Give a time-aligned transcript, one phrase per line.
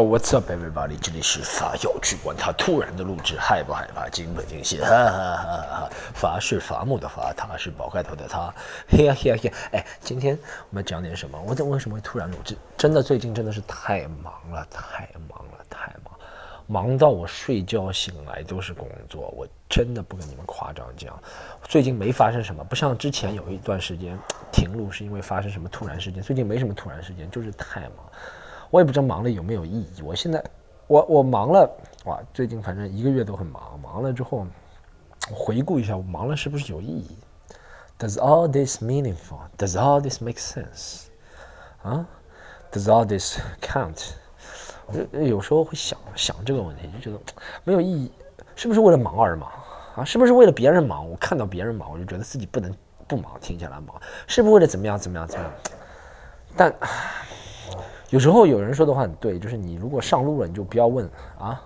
[0.00, 0.96] What's up, everybody？
[1.00, 4.08] 这里是法要去管他突然的录制，害不害怕？
[4.08, 4.80] 惊不惊喜？
[4.80, 5.90] 哈哈哈哈！
[6.14, 8.54] 伐是伐木的伐，他是宝盖头的他。
[8.88, 9.52] 嘿呀嘿呀嘿！
[9.72, 10.38] 哎，今天
[10.70, 11.36] 我们讲点什么？
[11.44, 12.56] 我怎为什么会突然录制？
[12.76, 16.14] 真的，最近真的是太忙了，太忙了，太忙，
[16.68, 19.34] 忙到我睡觉醒来都是工作。
[19.36, 21.20] 我真的不跟你们夸张讲，
[21.64, 24.16] 最近没发生什么，不像之前有一段时间
[24.52, 26.22] 停录是因为发生什么突然事件。
[26.22, 27.92] 最近没什么突然事件，就是太忙。
[28.70, 30.02] 我也不知道忙了有没有意义。
[30.02, 30.42] 我现在，
[30.86, 31.70] 我我忙了，
[32.04, 32.20] 哇！
[32.34, 33.78] 最近反正一个月都很忙。
[33.80, 34.46] 忙了之后，
[35.30, 37.16] 回顾一下，我忙了是不是有意义
[37.98, 39.38] ？Does all this meaningful?
[39.56, 41.06] Does all this make sense?
[41.82, 42.06] 啊
[42.70, 44.10] ？Does all this count?
[44.86, 47.22] 我有时候会想想这个问题，就觉得
[47.64, 48.12] 没有意义。
[48.54, 49.50] 是不是为了忙而忙
[49.96, 50.04] 啊？
[50.04, 51.08] 是不是为了别人忙？
[51.08, 52.74] 我看到别人忙，我就觉得自己不能
[53.06, 54.00] 不忙，停下来忙。
[54.26, 55.52] 是不是为了怎么样怎么样怎么样？
[56.56, 56.74] 但。
[58.10, 61.08] 有时候有人说的话很对，就是你如果上路了，你就不要问
[61.38, 61.60] 啊，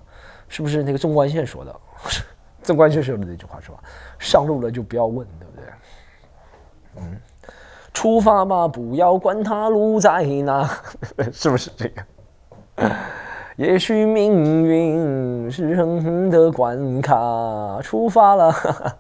[0.49, 1.81] 是不是那个纵贯线说的？
[2.63, 3.79] 纵贯线说的那句话是吧？
[4.19, 5.65] 上路了就不要问，对不对？
[6.97, 7.17] 嗯，
[7.93, 10.69] 出发吧，不要管他路在哪，
[11.33, 12.03] 是不是这个？
[13.57, 18.53] 也许命运是人的关卡，出发了，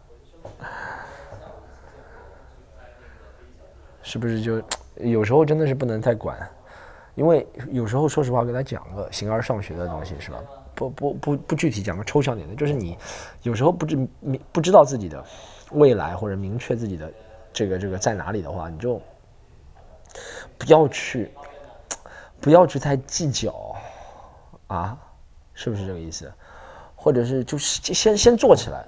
[4.03, 4.62] 是不是就
[4.97, 6.36] 有时候真的是不能太管？
[7.14, 10.38] 因为有时候，说实话，给他讲个形而上学的东西，是吧？
[10.74, 12.96] 不不不不具体讲个抽象点的，就是你
[13.42, 14.08] 有时候不知
[14.50, 15.22] 不知道自己的
[15.72, 17.12] 未来，或者明确自己的
[17.52, 19.00] 这个这个在哪里的话，你就
[20.56, 21.30] 不要去
[22.41, 23.54] 不要去太计较
[24.69, 24.98] 啊，
[25.52, 26.32] 是不是这个意思？
[26.97, 28.82] 或者是就是先先做起来，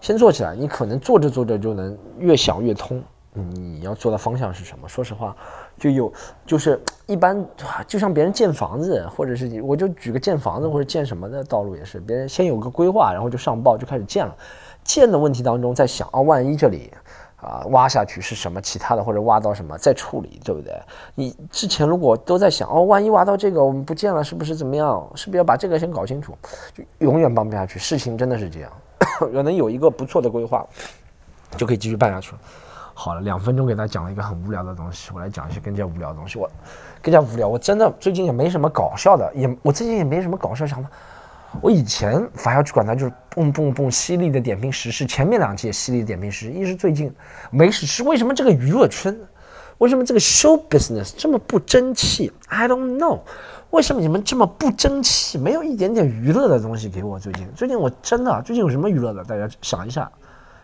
[0.00, 3.02] 先做起来，你可能做着做着就能越想越通。
[3.32, 4.88] 你要做的方向是什么？
[4.88, 5.36] 说实话，
[5.78, 6.12] 就有
[6.44, 7.46] 就是一般，
[7.86, 14.34] 就像别人建房子，或者是我就举个建房子或者建什么的道路也是，别人先有个规划，然后就上报就开始建了。
[14.82, 16.92] 建的问题当中在想啊，万一这里
[17.36, 20.74] 啊挖下去是什么其他的，或者挖到什么再处理，对不对？
[21.14, 25.08] 你之前如果都在想哦，万一挖到这个我们不建了，是不是怎么样？
[25.14, 26.36] 是不是要把这个先搞清楚？
[26.74, 27.78] 就永远办不下去。
[27.78, 28.72] 事情真的是这样，
[29.20, 30.66] 可能有一个不错的规划，
[31.56, 32.38] 就可以继续办下去了。
[33.02, 36.38] 好了，两分钟给大家讲了一个很无聊的东西，我来讲一些更加无聊的东西。
[36.38, 36.46] 我
[37.00, 40.90] 更加无聊，我真的最近也没什么搞笑的，也我最近也没什么搞笑想法。
[41.62, 45.06] 我以前反要去管它，就是蹦蹦蹦犀利的点评时事。
[45.06, 47.10] 前面两期也犀利的点评时事，一是最近
[47.50, 48.02] 没时事。
[48.02, 49.18] 为什么这个娱乐圈，
[49.78, 53.20] 为什么这个 show business 这么不争气？I don't know，
[53.70, 55.38] 为什么你们这么不争气？
[55.38, 57.18] 没有一点点娱乐的东西给我。
[57.18, 59.24] 最近最近我真的最近有什么娱乐的？
[59.24, 60.12] 大家想一下，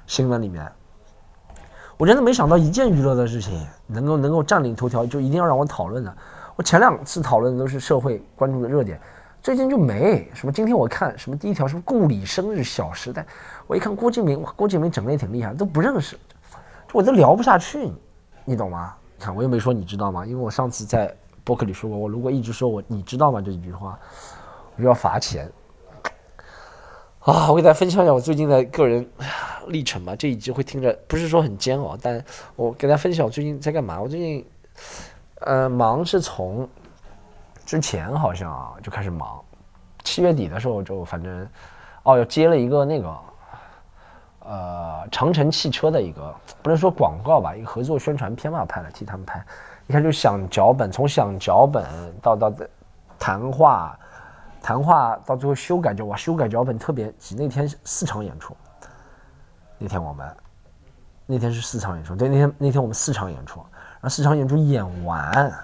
[0.07, 0.71] 新闻里面。
[1.99, 6.15] 我真的没想到一件娱乐的事情能够能够占领头条，就一定要让我讨论的。
[6.55, 9.01] 我前两次讨论的都是社会关注的热点，
[9.43, 10.53] 最近就没什么。
[10.53, 13.23] 今天我看什么第一条什么顾里生日，《小时代》，
[13.67, 16.19] 我一看郭敬明，郭敬明整的也挺厉害，都不认识，
[16.93, 17.91] 我都聊不下去，
[18.45, 18.95] 你懂吗？
[19.17, 20.27] 你看我又没说你知道吗？
[20.27, 21.15] 因为我上次在
[21.45, 23.99] 博客里说过，我如果一直说我你知道吗这一句话，
[24.77, 25.51] 我就要罚钱。
[27.27, 29.05] 啊，我给大家分享一下我最近的个人
[29.67, 30.15] 历程吧。
[30.15, 34.01] 这一集会听着不是说很煎熬，但我给大家分享我最近在干嘛。
[34.01, 34.47] 我最近，
[35.41, 36.69] 呃，忙是从
[37.65, 39.43] 之前好像啊就开始忙，
[40.05, 41.49] 七月底的时候就反正，
[42.05, 43.17] 哦，要接了一个那个，
[44.45, 46.33] 呃，长城汽车的一个
[46.63, 49.45] 不能说广告吧，一个合作宣传片嘛，拍了替他们拍。
[49.89, 51.85] 一看就想脚本，从想脚本
[52.23, 52.53] 到到
[53.19, 53.99] 谈话。
[54.67, 57.37] 谈话到最后修改就哇，修改脚本特别急。
[57.37, 58.53] 那天四场演出，
[59.79, 60.37] 那天我们
[61.25, 65.55] 那天是四场演出，对，那天那天我们四场演出，然后四场演出演完，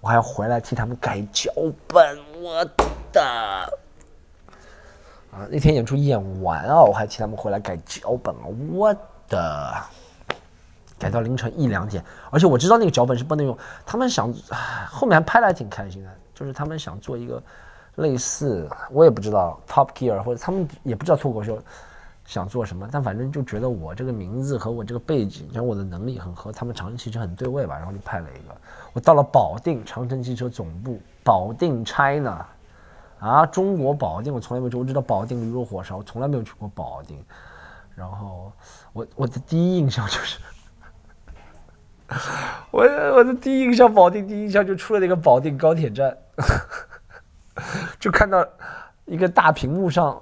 [0.00, 1.52] 我还要回来替他们改脚
[1.88, 2.64] 本，我
[3.12, 3.22] 的
[5.30, 8.96] 啊，那天演出演完啊，我还替他们回来改脚本啊，我
[9.28, 9.74] 的，
[10.98, 13.54] 改到凌晨一两点，而且我知道那个脚本是不能用，
[13.84, 14.32] 他们想
[14.90, 17.42] 后面还拍的还挺开心的，就是他们想做一个。
[17.98, 21.58] 类似我也不知道 Top Gear 或者他们也不知道脱口秀
[22.24, 28.54] 想做什么，但反正就觉得我这个名字和我这个背景，然后我的能力很和他们长城汽车很对位吧，然后就派了一个。
[28.92, 32.44] 我到了保定长城汽车总部，保定 China，
[33.18, 37.24] 啊，中国保定，我从来没去，我知道保定驴肉火烧，我从来没有去过保定。
[37.94, 38.52] 然后
[38.92, 40.38] 我我的第一印象就是，
[42.70, 42.82] 我
[43.16, 46.16] 我的第一印象保定第一印象就出了那个保定高铁站。
[47.98, 48.46] 就看到
[49.04, 50.20] 一个大屏幕上，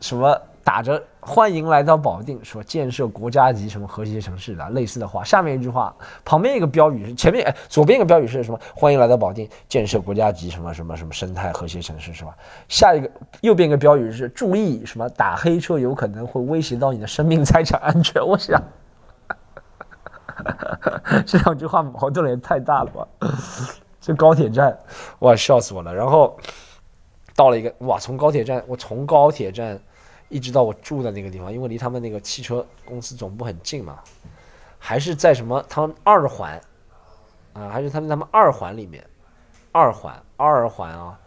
[0.00, 5.24] 什么打着欢迎来到保定，说建设国家级什么和谐城市的类似的话。
[5.24, 5.94] 下面一句话，
[6.24, 8.60] 旁边一个标语是前面哎，左边一个标语是什么？
[8.74, 12.36] 欢迎来到保定，建设国家级什么什么什么生态和谐城市是吧？
[12.68, 13.10] 下一个
[13.40, 15.08] 右边一个标语是注意什么？
[15.10, 18.22] 打黑车有可能会威胁到你的生命财产安全。
[18.24, 18.62] 我想，
[21.26, 23.08] 这两句话矛盾也太大了吧？
[24.08, 24.78] 这高铁站，
[25.18, 25.94] 哇，笑死我了。
[25.94, 26.34] 然后
[27.36, 29.78] 到了一个哇，从高铁站，我从高铁站。
[30.30, 33.98] 一直到我住的那个地方，因为离他们那个汽车公司总部很近嘛，
[34.78, 36.60] 还是在什么他们二环
[37.54, 39.02] 啊，还是他们他们二环里面，
[39.72, 41.18] 二环二环啊，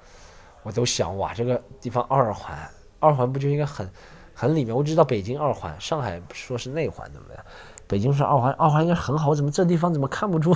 [0.62, 2.56] 我都想哇，这个地方二环
[3.00, 3.89] 二环不就应该很
[4.36, 4.75] 很里面？
[4.75, 7.36] 我知道北京二环，上海说是内环对不对？
[7.88, 10.56] 北京是二环，二环应该很好，怎么这地方怎么看不出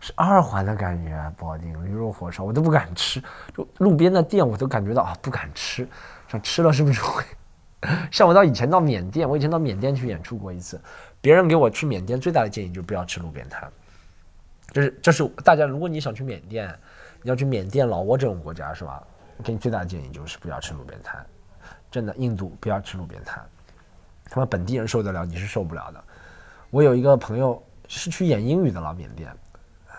[0.00, 1.32] 是二环的感觉？
[1.38, 3.22] 保定驴肉火烧我都不敢吃，
[3.56, 5.88] 就路边的店我都感觉到啊不敢吃。
[6.28, 7.24] 像吃了是不是会？
[8.10, 10.80] 像我到以前到缅甸，我以前到缅甸去演出过一次，
[11.20, 13.70] 别人给我去缅甸最大的建议就是不要吃路边摊，
[14.72, 16.68] 就是这是大家如果你想去缅甸，
[17.22, 19.02] 你要去缅甸、老挝这种国家是吧？
[19.44, 21.24] 给你最大的建议就是不要吃路边摊，
[21.90, 23.40] 真的，印度不要吃路边摊，
[24.28, 26.04] 他们本地人受得了，你是受不了的。
[26.70, 29.36] 我有一个朋友是去演英语的，老缅甸，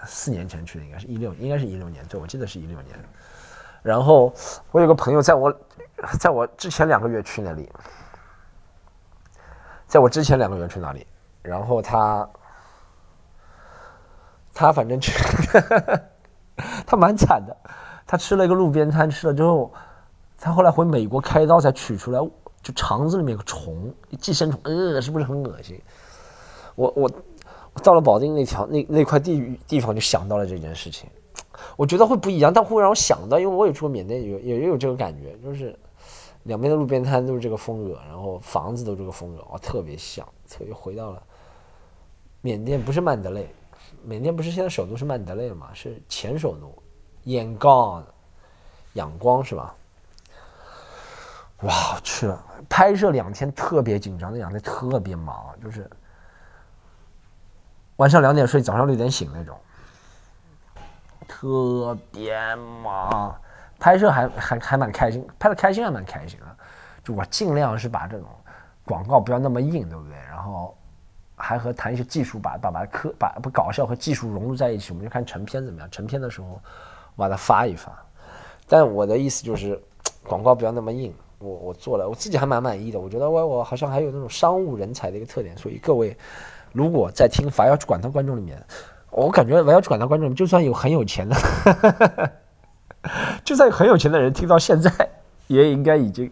[0.05, 2.97] 四年前去的，应该是一六，应该是一六年，对我记得是一六年。
[3.83, 4.33] 然后
[4.71, 5.53] 我有个朋友在我。
[6.17, 7.69] 在我之前两个月去那里，
[9.85, 11.05] 在我之前两个月去那里，
[11.41, 12.29] 然后他，
[14.53, 15.11] 他反正去，
[16.87, 17.53] 他蛮惨的，
[18.07, 19.73] 他吃了一个路边摊，吃了之后，
[20.37, 22.19] 他后来回美国开刀才取出来，
[22.61, 25.81] 就肠子里面有个虫，寄生虫，呃，是不是很恶心？
[26.75, 27.11] 我我
[27.79, 31.09] 到了保定那条那那块地域地方，就想到了这件事情，
[31.75, 35.77] 我觉得会不一样，但会让我想到，因为我也去过缅甸，有也有这个感觉，就是。
[36.43, 41.21] 两边的路边摊都是这个风格，然后房子都这个风格，哦，特别像，特别回到了
[42.39, 43.45] 缅甸，不是曼德勒，
[44.05, 46.73] 缅甸不是现在首都是曼德勒嘛，是前首都，
[47.25, 48.01] 眼光，
[48.93, 49.75] 仰光是吧？
[51.63, 55.87] 哇，去了，拍摄两天特别紧张，那两天特别忙，就是
[57.99, 59.57] 晚上两点睡，早上六点醒那种，
[61.27, 63.35] 特别忙。
[63.77, 66.45] 拍摄还还还蛮开心，拍的开心还蛮开心的。
[67.03, 68.27] 就我尽量是把这种
[68.85, 70.15] 广告不要那么硬，对不对？
[70.29, 70.77] 然后
[71.35, 75.91] 还和谈一些技术，把把把科把不搞笑和技术融入在一起，我们就看成片怎么样。
[75.91, 76.61] 成片的时候我
[77.17, 77.91] 把它发一发。
[78.65, 79.77] 但我的意思就是
[80.23, 81.13] 广告不要那么硬。
[81.39, 82.99] 我我做了，我自己还蛮满意的。
[82.99, 85.57] 我觉得我我好像还有那种商务人才的一个特点。
[85.57, 86.17] 所以各位
[86.71, 88.61] 如果在听《法要去管他》观众里面，
[89.11, 91.35] 我感觉《法要去管他》观众就算有很有钱的。
[93.45, 94.91] 就算很有钱的人听到现在，
[95.47, 96.29] 也应该已经，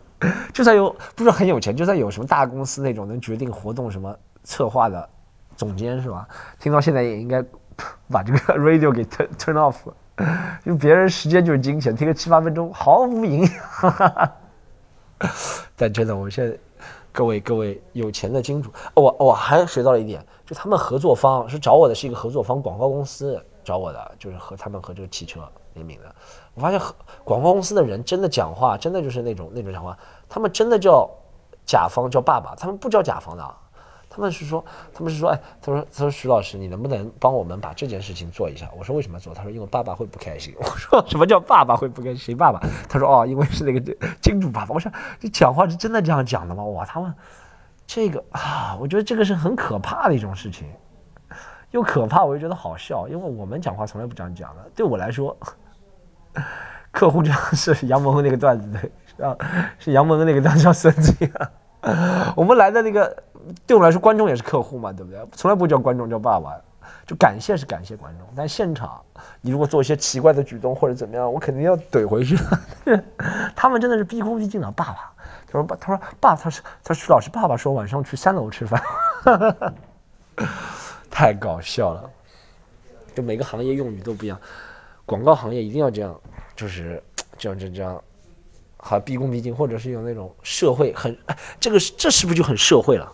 [0.53, 4.13] 就算有不是很有钱，就算有什么大公司那种能决定活动什么
[4.43, 5.09] 策划的
[5.55, 6.27] 总监是吧？
[6.59, 7.41] 听到现在也应该
[8.11, 9.75] 把这个 radio 给 turn turn off，
[10.65, 14.31] 因为别人时间就是金钱，听个七八分钟毫无营养。
[15.77, 16.55] 但真的，我现在
[17.17, 25.41] 各位各位有钱的金主，我我还学到了一点，就他们合作方是找我的是一个合作方广告公司找我的，就是和他们和这个汽车
[25.73, 26.15] 联名的。
[26.53, 26.93] 我发现和
[27.23, 29.97] 广告公司的人真的讲话，真的就是那种那种讲话，
[30.29, 31.09] 他们真的叫
[31.65, 33.55] 甲方叫爸爸，他们不叫甲方的，
[34.17, 34.65] 他们是说
[34.95, 38.67] 他们是说，哎，他说他说徐老师，你能不能帮我们把这件事情做一下？
[38.75, 39.31] 我说为什么做？
[39.31, 40.55] 他说因为爸爸会不开心。
[40.57, 42.17] 我说什么叫爸爸会不开心？
[42.17, 42.59] 谁爸爸？
[42.89, 44.73] 他说哦，因为是那个 金主爸爸。
[44.73, 46.63] 我说你讲话是真的这样讲的吗？
[46.63, 47.13] 哇，他们
[47.85, 50.67] 这个啊，我觉得这个是很可怕的一种事情，
[51.69, 54.71] 又可怕，我又觉得好笑，因为我们讲话从来不这样讲的。
[54.75, 55.37] 对我来说。
[56.89, 59.37] 客户这样是杨蒙恩那个段子的，啊，
[59.77, 62.33] 是杨蒙恩那个段子叫孙子啊。
[62.35, 63.23] 我们来的那个，
[63.65, 65.19] 对我们来说，观众也是客户嘛，对不对？
[65.33, 66.55] 从来不叫观众叫爸爸，
[67.05, 68.27] 就感谢是感谢观众。
[68.35, 69.01] 但现场，
[69.41, 72.37] 你如果做一些奇怪的举动或者怎么样，我肯定要怼回去。
[73.55, 75.13] 他们真的是毕恭毕敬的爸爸。
[75.49, 78.81] 他说爸，他说爸，他说他说徐老师，爸爸说晚上去三楼吃饭，
[81.09, 82.09] 太搞笑了。
[83.15, 84.39] 就每个行业用语都不一样。
[85.05, 86.13] 广告行业一定要这样，
[86.55, 87.01] 就是
[87.37, 88.03] 这样这样这样，
[88.75, 91.17] 好毕恭毕敬，或者是有那种社会很，
[91.59, 93.11] 这个这是不是就很社会了？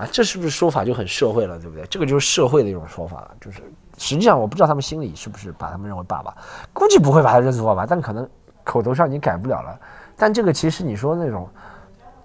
[0.00, 1.84] 啊，这是不是说法就很社会了，对不对？
[1.86, 3.62] 这个就是社会的一种说法，就是
[3.98, 6.34] 实际上我不知道他们心里是不是把他们认为爸爸，
[6.72, 8.28] 估计不会把他认作爸爸，但可能
[8.64, 9.78] 口头上你改不了了。
[10.16, 11.48] 但这个其实你说那种。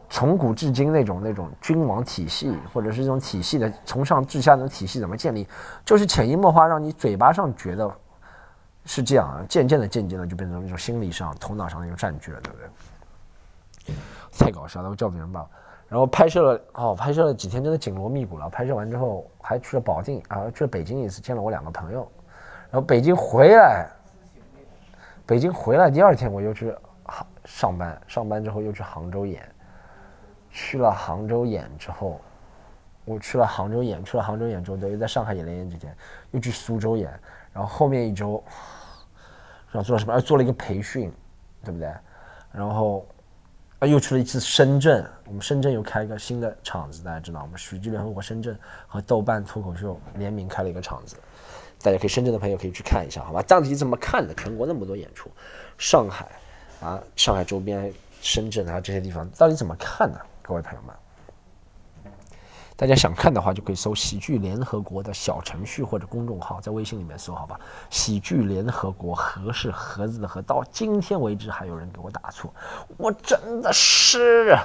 [0.08, 5.48] 从古至今那种那种君王体系，或者是这种体系的从上至下的体系怎么建立，
[5.84, 7.91] 就是潜移默化让你嘴巴上觉得
[8.86, 13.96] 是这样，渐渐的渐渐的就变成一种心理上、头脑上的一个占据了，对不对？
[14.38, 15.50] 太搞笑了，我叫别人爸爸。
[15.96, 18.50] 然后拍摄了哦，拍摄了几天，真的紧锣密鼓了。
[18.50, 22.06] 拍摄完之后，还去了保定啊，去了北京一次，见了我两个朋友。
[22.70, 23.88] 然后北京回来，
[25.25, 26.75] 北京回来第二天我又去
[27.06, 29.50] 杭上班，上班之后又去杭州演。
[30.52, 32.20] 去了杭州演之后，
[33.06, 35.96] 我去了杭州演，去了杭州演之后，等于在上海演了演几天，
[36.32, 37.10] 又去苏州演。
[37.54, 38.44] 然后后面一周，
[39.72, 40.20] 然后做了什么？
[40.20, 41.10] 做了一个培训，
[41.64, 41.90] 对不对？
[42.52, 43.06] 然后。
[43.86, 51.15] 又去了一次深圳，我们深圳又开一个新的场子，大家知道，我们喜剧联合国深圳和豆瓣脱口秀联名开了一个场子，
[51.82, 53.42] 大家可以深圳的朋友可以去看一下，好吧？
[53.44, 54.34] 到底怎么看的？
[54.36, 55.30] 全国那么多演出，
[55.77, 56.27] 上海
[56.82, 60.20] 啊，上海周边、深圳啊这些地方，到底怎么看呢？
[60.42, 60.96] 各位朋友们。
[62.77, 67.58] 大家想看的话，就可以搜“喜剧联合国”的小程序或者公众号，在微信里面搜，好吧
[67.89, 72.53] ？“喜剧联合国”盒是盒子的盒，到今天为止还有人给我打错，
[72.98, 74.58] 我真的是，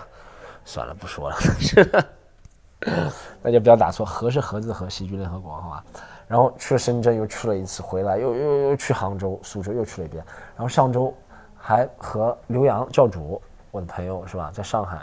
[0.64, 1.36] 算了，不说了，
[3.42, 5.84] 大家不要打错，盒是盒子的盒，喜剧联合国，好吧？
[6.26, 10.24] 然后去了深圳，又去了一次，回来又又又去杭州、苏州又去了一遍，
[10.56, 11.14] 然后上周
[11.56, 13.40] 还和刘洋教主，
[13.70, 14.98] 我的朋友是吧，在上海。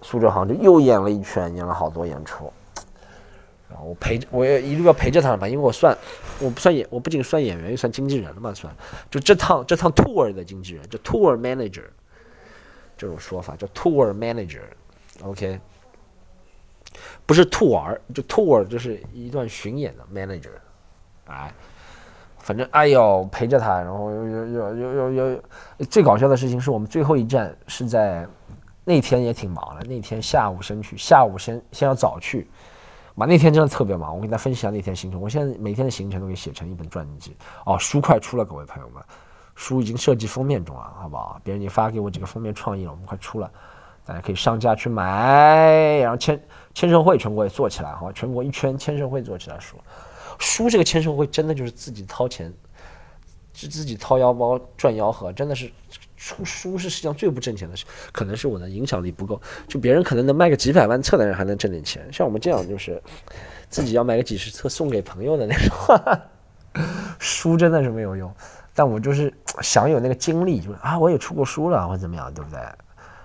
[0.00, 2.52] 苏州、杭州又演了一圈，演了好多演出，
[3.68, 5.96] 然后我陪着，我也一路要陪着他吧，因为我算，
[6.38, 8.72] 我不算演，我不仅算演员，又算经纪人了嘛，算，
[9.10, 11.82] 就这趟这趟 tour 的经纪人，就 tour manager
[12.96, 15.58] 这种说法叫 tour manager，OK，
[17.26, 20.52] 不是 tour，就 tour 就是一段巡演的 manager，
[21.26, 21.52] 哎，
[22.38, 25.42] 反正哎呦陪着他，然后又又又又又又，
[25.90, 28.24] 最搞笑的事情是我们最后一站是在。
[28.88, 32.48] 那天也挺忙的，那天下午先去，下午先先要早去，
[33.14, 34.16] 嘛那天真的特别忙。
[34.16, 37.36] 我给大家分析一下那天行程，我现在每天的行程都给写成一本传记。
[37.66, 39.02] 哦，书快出了，各位朋友们，
[39.54, 41.38] 书已经设计封面中了，好不好？
[41.44, 43.50] 别人已经发给我几个封面创意了，我们快出了，
[44.06, 45.98] 大家可以上架去买。
[45.98, 46.42] 然后签
[46.72, 49.76] 签售会全国也做起来，好吧，全国一圈签售会做起来，书
[50.38, 52.50] 书这个签售会真的就是自己掏钱，
[53.52, 55.70] 是自己掏腰包赚吆喝，真的是。
[56.18, 59.40] 出书是世界上最不挣钱的事，可能是我的影响力不够。
[59.66, 63.00] 就别人可能能卖个几百万册的人还能挣点钱，像我们这样就是
[63.70, 66.20] 自己要买个几十册送给朋友的那种，
[67.18, 68.30] 书真的是没有用。
[68.74, 72.60] 但我就是想有那个经历，就是啊，我也出过书了或者怎么样，对不对？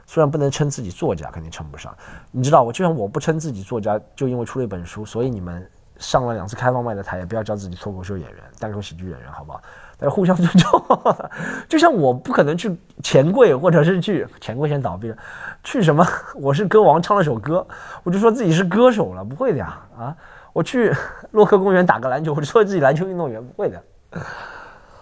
[0.06, 1.96] 虽然不能称自己作家，肯定称不上。
[2.32, 9.62] 你知道，我就像我不称自己作家，就因为出了一本书，所以你们上了两次开放麦的台，也不要叫自己脱口秀演员、单口喜剧演员，好不好？
[10.10, 10.84] 互相尊重，
[11.70, 15.18] 就像我不可能去钱柜，或者是去钱柜先倒闭了，
[15.64, 16.06] 去什么？
[16.36, 17.66] 我是歌王唱了首歌，
[18.04, 19.80] 我就说自己是歌手了，不会的呀！
[19.98, 20.16] 啊，
[20.54, 20.94] 我去
[21.32, 23.84] 洛克公园打个篮球，我就说自己篮球运动员，不会的，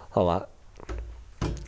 [0.10, 0.42] 好吧？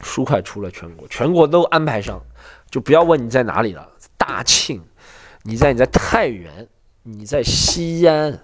[0.04, 2.22] 书快出了，全国全国都安排上，
[2.70, 3.88] 就不要问你在哪里了，
[4.18, 4.82] 大庆，
[5.44, 6.68] 你在你在太原，
[7.02, 8.40] 你在西安。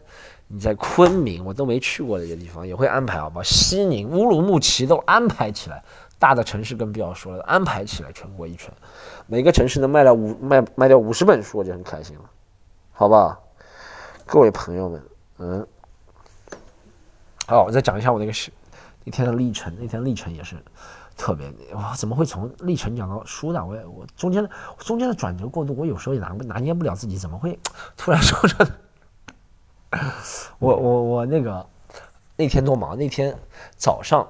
[0.51, 3.39] 你在昆明，我都没去过的一个地方，也会安排好吧？
[3.44, 5.84] 西宁、乌鲁木齐都安排起来，
[6.18, 8.74] 大的城市更不要说了，安排起来全国一圈，
[9.27, 12.24] 每个城市能卖掉五卖卖掉五十本书，我就很开心了，
[12.91, 13.39] 好吧？
[14.25, 15.03] 各位朋友们，
[15.38, 15.68] 嗯，
[17.46, 18.51] 好，我再讲一下我那个是
[19.03, 20.56] 那天的历程，那天历程也是
[21.15, 23.63] 特别哇，怎么会从历程讲到书呢？
[23.63, 27.60] 我也我中间的中间的转折过渡，我有时候也拿拿捏不了自己，怎么会
[27.96, 28.68] 突然说这？
[30.60, 31.65] 我我我那个
[32.36, 33.36] 那天多忙，那天
[33.75, 34.27] 早上，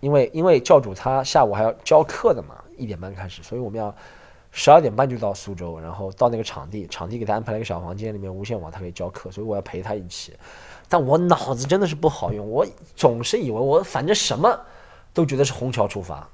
[0.00, 3.94] 因为因为教主他下午还要教课的嘛，一点半开始，所以我们要
[4.50, 10.36] 十二点半就到苏州，然后到那个场地，场地给他安排了一个小房间，里面无线网，他可以教课，所以我要陪他一起。
[10.88, 12.66] 但我脑子真的是不好用，我
[12.96, 14.60] 总是以为我反正什么
[15.14, 16.28] 都觉得是虹桥出发，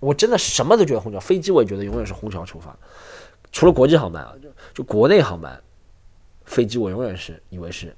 [0.00, 2.76] 我真的什么都觉得虹桥，飞机我也觉得永远是虹桥出发，
[3.50, 5.58] 除了国际航班啊，就就国内航班。
[6.46, 7.94] 飞机我永远是以为是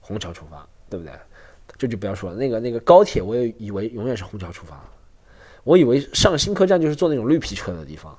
[0.00, 1.12] 虹桥出发，对不对？
[1.78, 2.36] 这就不要说了。
[2.36, 4.78] 那个那个高铁我也以为永远是虹桥出发，
[5.64, 8.16] 我以为上新客站就是坐那种绿皮车的地方。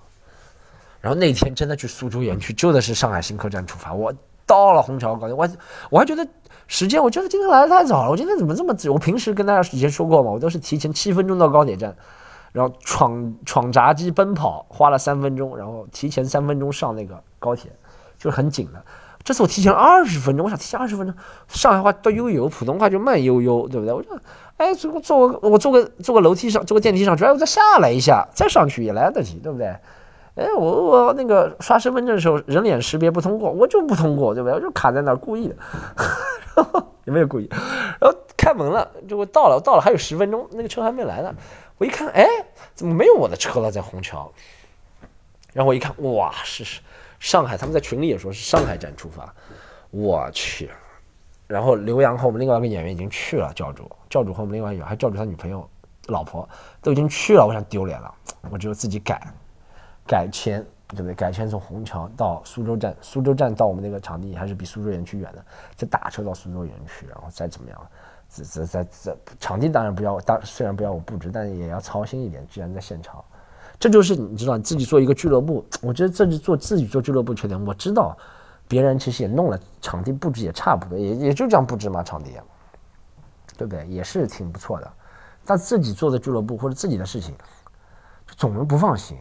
[1.00, 3.94] 然后那天真的去苏州园区，就的是上海新客站出发。
[3.94, 4.14] 我
[4.46, 5.48] 到了虹桥高铁，我
[5.90, 6.28] 我还觉得
[6.68, 8.10] 时间，我觉得今天来的太早了。
[8.10, 11.96] 我今天怎么这么我平时跟大家以前说过嘛，我都是提前七分钟到高铁站，
[12.52, 17.72] 然后闯闯闸机奔跑，花了三分钟，然后提前三分钟上那个高铁，
[18.18, 18.84] 就是很紧的。
[19.24, 21.16] 这次我提前二十分钟，我想提前二十分钟，
[21.48, 23.94] 上海话多悠悠，普通话就慢悠悠，对不对？
[23.94, 24.10] 我就，
[24.58, 29.68] 哎，坐坐个我坐个坐个楼梯上，坐个电梯上去，哎，我再下来一下，再上去也来得及，对不对？
[30.36, 34.56] 哎，我我那个刷身份证的时候，人脸识别不通过，我就不通过，对不对？
[34.56, 35.56] 我就卡在那儿，故意的，
[37.04, 37.48] 有没有故意？
[38.00, 41.34] 然后开门了，就我到了，到了还有十分钟，那个车还没来呢。
[41.78, 42.26] 我一看，哎，
[42.74, 43.72] 怎么没有我的车了？
[43.72, 44.32] 在虹桥。
[45.54, 46.80] 然后我一看，哇，是是
[47.22, 49.32] 上海，他们在群里也说是上海站出发，
[49.92, 50.72] 我去。
[51.46, 55.70] 然后刘洋和我们另外一个演员已经去了，教主，教主和我们另外一个还教主他女朋友、
[56.08, 56.50] 老婆
[56.82, 58.12] 都已经去了，我想丢脸了，
[58.50, 59.22] 我只有自己改，
[60.08, 61.14] 改签，对不对？
[61.14, 67.88] 改签从虹桥到苏州站，苏州站到我们那个场地还是比苏州园区远的，再打车到苏州园区，然后再怎么样？
[68.34, 72.44] 这这这这场地当然不要，当虽然不要我布置，但也要操心一点。
[72.48, 73.24] 既然在现场，
[73.82, 77.62] 这就是你知道，你自己做一个俱乐部，我觉得这是做自己做俱乐部缺点。
[77.66, 78.18] 我知道。
[78.68, 82.32] 别人其实也弄了场地布置也差不多，也也就这样布置嘛，场地，
[83.58, 83.86] 对不对？
[83.86, 84.90] 也是挺不错的。
[85.44, 87.36] 但自己做的俱乐部或者自己的事情，
[88.26, 89.18] 就总是不放心，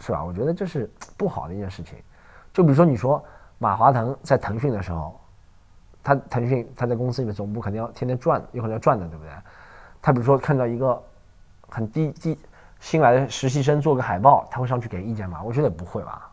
[0.00, 0.24] 是吧？
[0.24, 1.94] 我觉得这是不好的一件事情。
[2.52, 3.24] 就比如说你说
[3.58, 5.20] 马化腾在腾讯的时候，
[6.02, 9.30] 他腾讯他在公司里面总部肯定要天天转，有可能要转的，对不对？
[10.02, 11.00] 他比如说看到一个
[11.68, 12.36] 很低低
[12.80, 15.42] 新来的实习生做个海报，他会上去给意见吗？
[15.42, 16.30] 我觉得不会吧。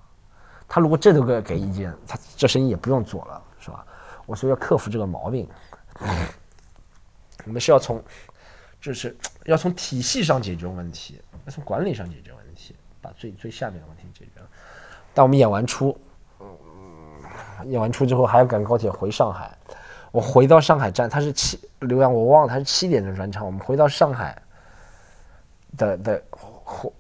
[0.68, 3.86] 他如果这都给给意见，他这生意也不用做了，是吧？
[4.26, 5.48] 我说要克服这个毛病，
[7.46, 8.04] 我们是要从，
[8.82, 14.48] 就是要从体系上解决问题，要从管理上解决问题，把最最下面的问题解决了。
[15.14, 15.96] 但我们演完出，
[16.40, 19.56] 嗯演完出之后还要赶高铁回上海。
[20.12, 23.46] 我回到上海站，他是七刘洋，我忘了他是七点的专场。
[23.46, 24.42] 我们回到上海
[25.78, 26.92] 的的火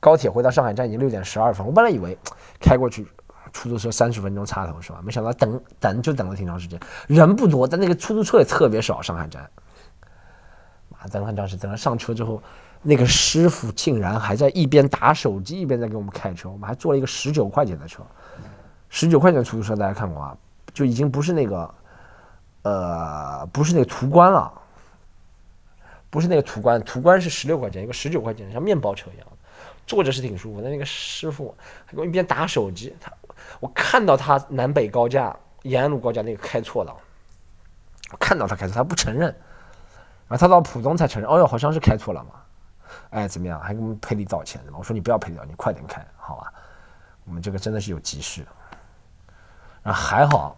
[0.00, 1.66] 高铁回到上海站已经六点十二分。
[1.66, 2.16] 我本来以为。
[2.60, 3.06] 开过去，
[3.52, 5.00] 出租车三十分钟插头是吧？
[5.04, 6.76] 没想到等等就等了挺长时间，
[7.06, 9.00] 人不多，但那个出租车也特别少。
[9.00, 9.48] 上海站，
[10.88, 12.42] 妈等了很长时间，等了上车之后，
[12.82, 16.50] 那个师傅竟然还在一边打手机一边在给我们开车。
[16.50, 18.02] 我们还坐了一个十九块钱的车，
[18.88, 20.36] 十九块钱出租车大家看过啊？
[20.74, 21.74] 就已经不是那个，
[22.62, 24.52] 呃，不是那个途观了，
[26.10, 29.26] 不是那个途观，途观是十六块钱一个，十九块钱像面包车一样。
[29.86, 33.10] 坐着是挺舒服的，那个师傅还给我一边打手机，他
[33.58, 36.94] 我看到他南北高架、延安路高架那个开错了，
[38.10, 39.22] 我看到他开错，他不承认，
[40.28, 42.30] 然后他到浦东才承认，哦哟，好像是开错了嘛，
[43.08, 44.60] 哎，怎么样，还给我们赔礼道歉？
[44.76, 46.52] 我说你不要赔礼道歉，你快点开，好吧？
[47.24, 48.46] 我们这个真的是有急事，
[49.82, 50.54] 然后还好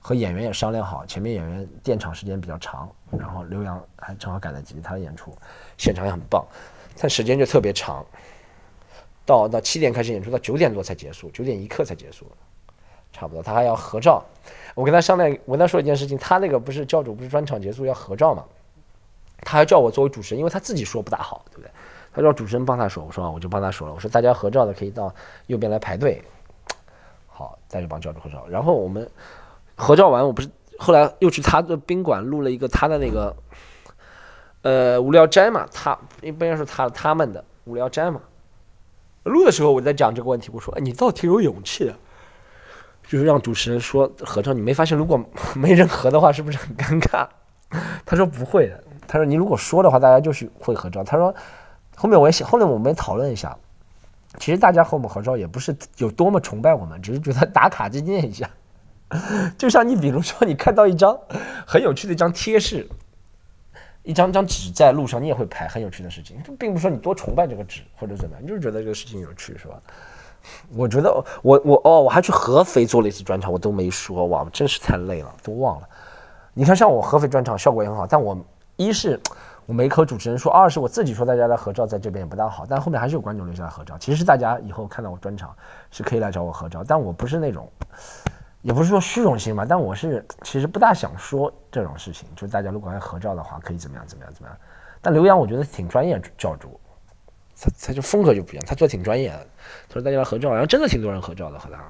[0.00, 5.36] 和演员也商量好，前面演员垫场时间比较长，然后刘洋还正好赶得及他的演出，
[5.76, 6.44] 现场也很棒，
[6.98, 8.04] 但时间就特别长。
[9.24, 12.26] 到到七点开始演出，到九点多才结束，九点一刻才结束，
[13.12, 13.40] 差不多。
[13.40, 14.20] 他还要合照，
[14.74, 18.44] 我跟他商量，我跟他说一件事情，他那个不是教主不是专场结束要合照嘛？
[19.42, 21.70] 他还叫我作为主持人，因为他自己说不大好，对不对？
[22.12, 25.14] 他让主持人帮他说，我说我就帮他说了，我说大家合照的可以到
[25.46, 26.20] 右边来排队。
[27.28, 28.44] 好，再去帮教主合照。
[28.48, 29.08] 然后我们
[29.76, 30.50] 合照完，我不是
[30.82, 33.34] 后来又去他的宾馆录了一个他的那个
[34.62, 35.66] 呃无聊斋嘛？
[35.72, 38.20] 他不应该说他他们的无聊斋嘛？
[39.22, 41.94] 录的时候我在讲这个问题，我说：“哎，你倒挺有勇气的，
[43.06, 44.52] 就是让主持人说合照。
[44.52, 47.28] 你没发现如果 没人合的话，是不是很尴尬？”
[48.04, 51.32] 他说：“不会的。”他说：“你如果说的话，大家就是会合照。”他说
[51.96, 53.56] ：“后面我也想，后面我们也讨论一下，
[54.38, 58.50] 其实大家和我们合照也不是有多么崇拜我们，只是觉得打卡纪念一下。
[59.58, 61.18] 就像你比如说，你看到一张
[61.66, 62.88] 很有趣的一张贴士。”
[64.04, 69.80] 一张张纸在路上，你也会拍很有趣的事情，并不是说你多崇拜这个纸或者怎么样，你就是觉得这个事情有趣，是吧？
[70.74, 75.88] 我觉得我我哦，我还去合肥做了一次专场，我都没说哇，真是太累了，都忘了。
[76.52, 78.36] 你看，像我合肥专场效果也很好，但我
[78.74, 79.20] 一是
[79.66, 83.96] 我没和主持人说，二是我自己说大家来合照在这边也不大好，但后面还是有观众留下来合照。
[83.98, 85.54] 其实大家以后看到我专场
[85.92, 87.70] 是可以来找我合照，但我不是那种。
[88.62, 92.28] 也不是说虚荣心嘛，但我是其实不大想说这种事情。
[92.36, 94.56] 就大家如果要合照的话，可以怎么样怎么样怎么样。
[95.00, 96.80] 但刘洋我觉得挺专业，教主，
[97.60, 99.46] 他他就风格就不一样，他做的挺专业的。
[99.88, 101.82] 他说大家来合照，然后真的挺多人合照的和他。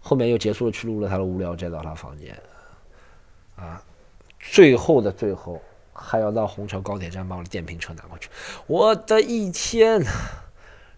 [0.00, 2.34] 后面又结束了，去录了他的无聊斋到他房间，
[3.54, 3.82] 啊，
[4.40, 5.60] 最后的最后
[5.92, 8.30] 还要到虹桥高铁站把我的电瓶车拿过去。
[8.66, 10.00] 我的一天！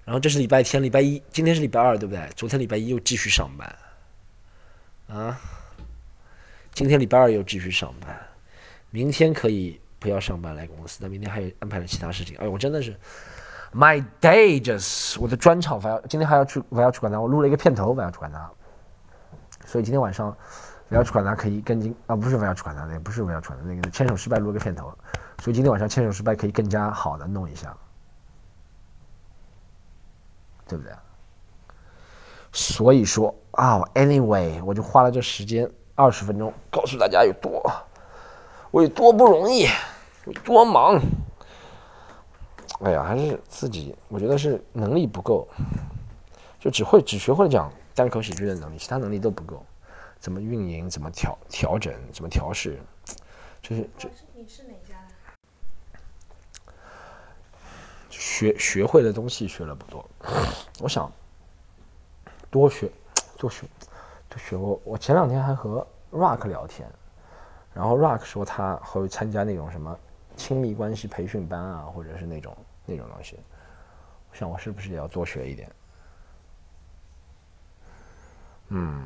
[0.04, 2.28] 然后这是礼拜天，礼拜一，今天是礼拜二，对不对？
[2.36, 3.74] 昨天礼拜一又继续上班。
[5.08, 5.38] 啊，
[6.72, 8.18] 今天礼拜二又继续上班，
[8.90, 12.36] 明天可以不要上班来公司，但明天还有安排了其他事情。
[12.38, 12.98] 哎，我真的是
[13.72, 18.50] ，My day just，我的专场我要今天还要去我要去管他，我录了一个片头我要去管他，
[19.66, 20.34] 所以今天晚上
[20.88, 24.92] 我要去管他可以跟进啊，不是我要去管他，那不是我要去管他那个牵手失败录了个片头，
[25.40, 27.76] 所以今天晚上牵手失败可以更加好的弄一下，
[30.66, 30.92] 对不对？
[32.56, 37.60] 所以说啊，anyway，我就花了这时间二十分钟，告诉大家有多
[38.70, 39.66] 我有多不容易，
[40.24, 41.00] 有多忙。
[42.80, 45.48] 哎呀，还是自己，我觉得是能力不够，
[46.60, 49.64] 就只会只学会了讲单口喜剧的能力，其他能力都不够。
[50.20, 50.88] 怎么运营？
[50.88, 51.92] 怎么调调整？
[52.12, 52.80] 怎么调试？
[53.60, 54.08] 就是这。
[54.32, 56.72] 你是哪家的？
[58.10, 60.08] 学学会的东西学了不多，
[60.80, 61.10] 我想
[62.54, 62.88] 多学
[63.36, 63.66] 多学
[64.28, 64.54] 多学。
[64.54, 66.88] 我我前两天还和 Rock 聊天，
[67.72, 69.98] 然后 Rock 说他会参加那种什么
[70.36, 73.40] 亲密关系培训班啊，或者是那种那种东西。
[74.30, 75.68] 我想我是不是也要多学一点？
[78.68, 79.02] 嗯。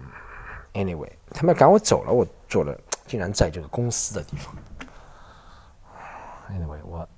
[0.74, 4.54] Anyway，他们赶我走了，我做了，竟然在这个公司的地方。
[6.50, 7.08] Anyway，我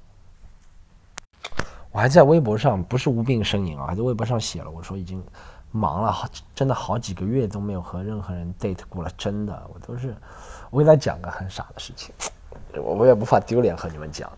[1.91, 5.23] 我还在微博上，不是无病呻吟啊，还在微博上写了，我说已经
[5.71, 10.15] 忙了好，真的好几个月都没有和任何人 date 过了，真的，我都是，
[10.71, 12.15] 我给大家讲个很傻的事情，
[12.75, 14.31] 我我也不怕丢脸和你们讲，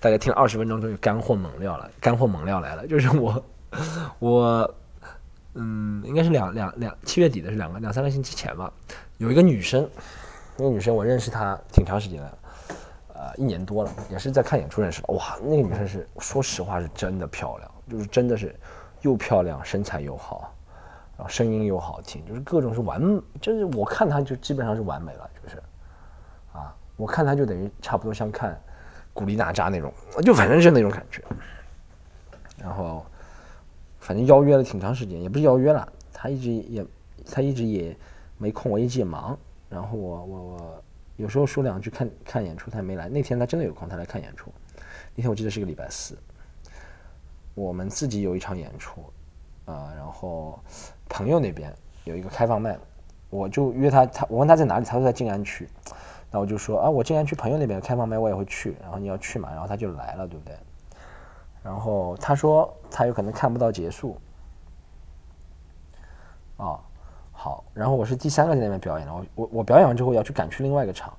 [0.00, 3.44] 大家听了二十分钟，终于干货猛料了，干货猛料来了，就是我
[4.18, 4.74] 我。
[5.60, 8.72] 嗯，应该是两两两七月底的是两个两三个星期前吧。
[9.16, 9.90] 有一个女生，
[10.56, 12.38] 那个女生我认识她挺长时间的，
[13.14, 15.12] 呃，一年多了，也是在看演出认识的。
[15.14, 18.54] 哇，那个女生是说实话是真的漂亮，就是真的是
[19.02, 20.54] 又漂亮，身材又好，
[21.16, 23.00] 然后声音又好听，就是各种是完，
[23.40, 25.56] 就是我看她就基本上是完美了，就是
[26.52, 28.60] 啊，我看她就等于差不多像看
[29.12, 31.22] 古力娜扎那种，就反正是那种感觉，
[32.56, 33.04] 然后。
[34.00, 36.86] 反正邀约了挺长时间，也不是邀约了，他一直也，
[37.30, 37.94] 他一直也
[38.38, 39.36] 没空，我一直也忙。
[39.68, 40.84] 然后我我我
[41.16, 43.06] 有时候说两句看看演出，他也没来。
[43.06, 44.50] 那天他真的有空，他来看演出。
[45.14, 46.16] 那天我记得是个礼拜四，
[47.58, 49.00] 我们自己有一场演出，
[49.64, 50.58] 啊，然后
[51.08, 52.78] 朋友那边有一个开放麦，
[53.30, 55.68] 我就约他，他我问他在哪里，他说在静安区，
[56.30, 60.56] 那我就说啊，我静安区朋友那边开放麦我也会去，然后你要去嘛，然后他就来了，对不对？
[61.64, 64.16] 然后他说他有可能看不到结束，
[66.56, 66.78] 啊，
[67.32, 71.12] 好，然后我是第三个在那边表演了，我我我表演完之后要去赶去另外一个场，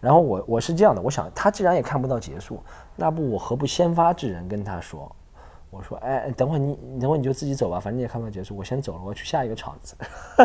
[0.00, 2.62] 然后我我是这样的，我想他既然也看不到结束，
[2.94, 5.10] 那不我何不先发制人跟他说，
[5.70, 9.94] 我说哎，等会你等会你就自己走吧，反正也看不到结束，我先走了，我去下一个场子，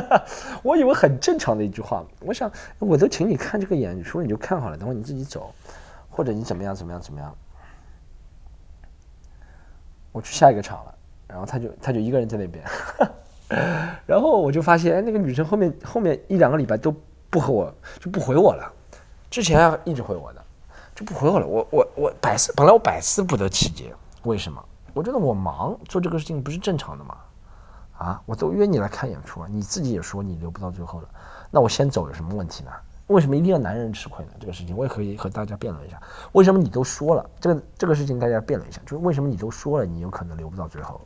[0.61, 5.51] 我以为很正常的一句话，我想我都请你看这个演出，你就看好了，等会你自己走，
[6.09, 7.35] 或者你怎么样怎么样怎么样。
[10.11, 10.95] 我去下一个场了，
[11.27, 12.63] 然后他就他就一个人在那边，
[14.05, 16.95] 然后我就发现，哎，那个女生后面后面一两个礼拜都
[17.31, 18.71] 不和我就不回我了，
[19.31, 20.41] 之前一直回我的，
[20.93, 21.47] 就不回我了。
[21.47, 23.91] 我我我百思本来我百思不得其解，
[24.23, 24.63] 为什么？
[24.95, 27.17] 我觉得我忙做这个事情不是正常的吗？
[27.97, 31.09] 啊，我都约你来看演出了，你自己也说你留不到最后了，
[31.51, 32.71] 那我先走有什么问题呢？
[33.07, 34.31] 为什么一定要男人吃亏呢？
[34.39, 36.01] 这个事情我也可以和大家辩论一下。
[36.31, 41.01] 为什么你都说了这个这个事情，大家辩论一下，就是为什么你都说了，你有可能留不到最后，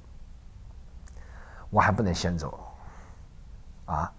[1.71, 2.59] 我还不能先走
[3.85, 4.11] 啊？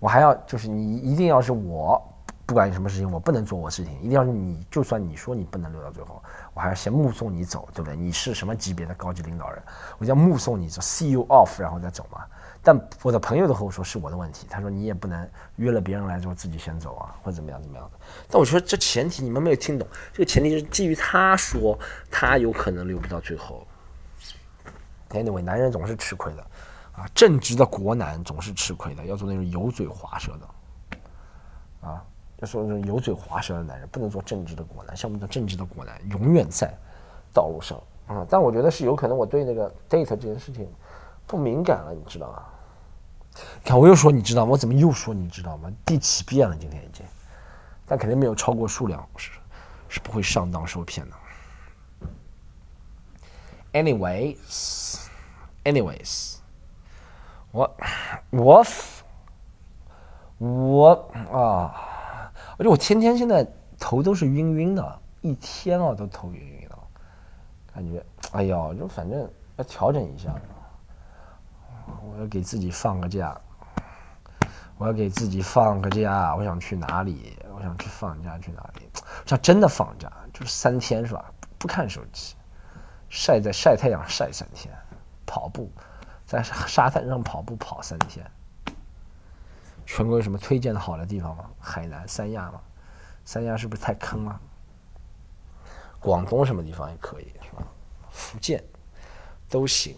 [0.00, 2.02] 我还要就是你一定要是我，
[2.44, 6.22] 不管什么事情，我不能做我事情，一定要是你，就算你说你不能留到最后，
[6.56, 7.94] 我还要先目送你走，对不对？
[7.94, 9.62] 你是什么级别的高级领导人？
[9.98, 12.24] 我要目送你走，see you off，然后再走嘛。
[12.62, 17.98] 但我的朋友都和我说是我的问题，他说你也不能约了别人来之后自己先走啊，或者怎么样怎么样的。
[18.30, 21.78] 但我说这前提你们没有听懂，这个前提是基于他说
[22.10, 23.66] 他有可能留不到最后。
[25.10, 26.42] Anyway，男人总是吃亏的
[26.92, 32.02] 啊，正直的国男总是吃亏的，要做那种油嘴滑舌的啊，
[32.38, 34.94] 就说那种油嘴滑舌的男人，不能做正直的国男。
[34.96, 36.72] 像我们的正直的国男，永远在
[37.32, 38.26] 道路上啊。
[38.28, 40.68] 但我觉得是有可能我对那个 date 这件事情
[41.26, 42.42] 不敏感了，你知道吗？
[43.64, 44.52] 看，我又说你知道吗？
[44.52, 45.70] 我怎么又说你知道吗？
[45.84, 46.56] 第几遍了？
[46.56, 47.04] 今天已经，
[47.86, 49.30] 但肯定没有超过数量，是
[49.88, 51.16] 是不会上当受骗的。
[53.72, 56.38] Anyways，anyways，
[57.50, 57.76] 我
[58.30, 58.64] 我
[60.38, 61.74] 我啊，
[62.58, 63.46] 而且我天天现在
[63.78, 66.78] 头都是晕晕的，一天啊都头晕晕的，
[67.74, 70.34] 感觉哎呀，就反正要调整一下。
[71.86, 73.38] 我要给自己放个假，
[74.78, 76.34] 我要给自己放个假。
[76.34, 77.38] 我想去哪里？
[77.54, 78.88] 我想去放假去哪里？
[79.24, 81.32] 想真的放假，就是三天是吧？
[81.58, 82.34] 不看手机，
[83.08, 84.74] 晒在晒太阳晒三天，
[85.24, 85.70] 跑步，
[86.24, 88.24] 在沙滩上跑步跑三天。
[89.86, 91.48] 全国有什么推荐的好的地方吗？
[91.58, 92.60] 海南三亚吗？
[93.24, 94.40] 三亚是不是太坑了？
[96.00, 97.66] 广东什么地方也可以是吧？
[98.10, 98.62] 福建
[99.48, 99.96] 都行。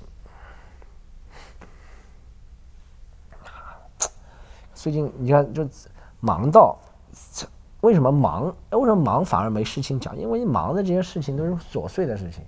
[4.75, 5.69] 最近你看，就
[6.21, 6.79] 忙到
[7.81, 8.55] 为什么忙？
[8.71, 10.17] 哎，为什么忙反而没事情讲？
[10.17, 12.45] 因为你忙的这些事情都是琐碎的事情，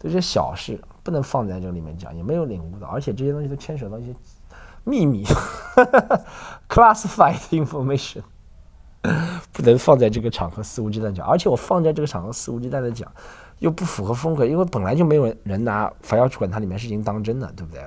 [0.00, 4.12] 这些小事不能放在这里面讲，也没有领悟到，而且这些东西都牵扯到一些
[4.88, 5.24] 秘密，
[6.68, 8.22] classified information，
[9.52, 11.26] 不能放在这个场合肆无忌惮讲。
[11.26, 13.12] 而且我放在这个场合肆无忌惮的讲，
[13.58, 17.82] 又不符合风格，因为本来就没有人拿《法要去管它里面事情当真的，对不对？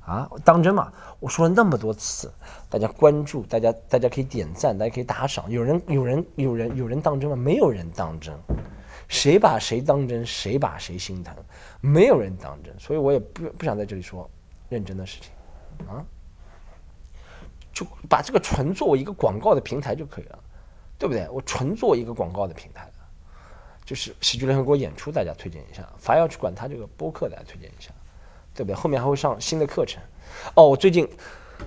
[0.00, 0.90] 啊，当真嘛？
[1.20, 2.32] 我说了那么多次，
[2.70, 5.50] 大家关注，大家大家可以点赞，大家可以打赏。
[5.50, 7.36] 有人有人有人有人当真吗？
[7.36, 8.34] 没有人当真。
[9.06, 11.34] 谁把谁当真，谁把谁心疼？
[11.82, 12.74] 没有人当真。
[12.78, 14.30] 所以我也不不想在这里说
[14.70, 15.30] 认真的事情，
[15.86, 16.04] 啊，
[17.78, 20.38] 就把这个纯作为一个广告的平台就可以了，
[20.98, 21.28] 对不对？
[21.30, 22.90] 我纯做一个广告的平台，
[23.84, 27.92] 就是喜剧联合国演出，大家推荐一下；凡要去管他这个播客，大家推荐一下。
[28.54, 28.74] 对不对？
[28.74, 30.02] 后面还会上新的课程。
[30.56, 31.08] 哦，我最近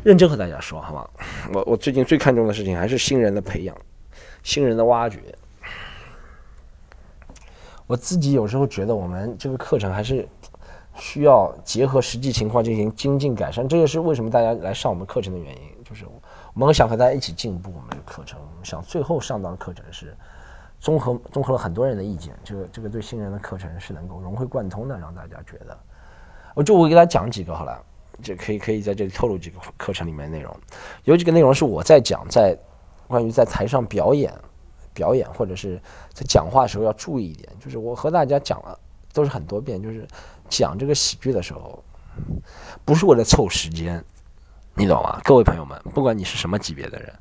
[0.03, 1.09] 认真和大家说，好吗？
[1.53, 3.73] 我我最近最看重的事情还是新人的培养，
[4.43, 5.17] 新人的挖掘。
[7.87, 10.27] 我自己有时候觉得，我们这个课程还是
[10.95, 13.65] 需要结合实际情况进行精进改善。
[13.65, 16.05] 这也是为什么大家来上我们课程的原因，就是
[16.53, 18.39] 我们想和大家一起进步我们的课程。
[18.39, 20.15] 我们想最后上到的课程是
[20.79, 25.77] 综合综合了很多人的意见，这个这个对新人的课程是能够融会贯通的，让大家觉得。
[26.55, 27.83] 我就我给大家讲几个好了，
[28.21, 30.55] 就可以可以在这里透露几个课程里面内容。
[31.03, 32.57] 有几个内容是我在讲，在
[33.07, 34.33] 关于在台上表演、
[34.93, 35.77] 表演或者是
[36.13, 38.79] 在讲话的时候要注意一点，就是我和大家讲了
[39.11, 40.07] 都是很多遍，就是
[40.47, 41.83] 讲这个喜剧的时候，
[42.83, 44.03] 不是为了凑时间，
[44.73, 45.19] 你懂吗？
[45.23, 47.13] 各位朋友们，不管你是什么级别的人，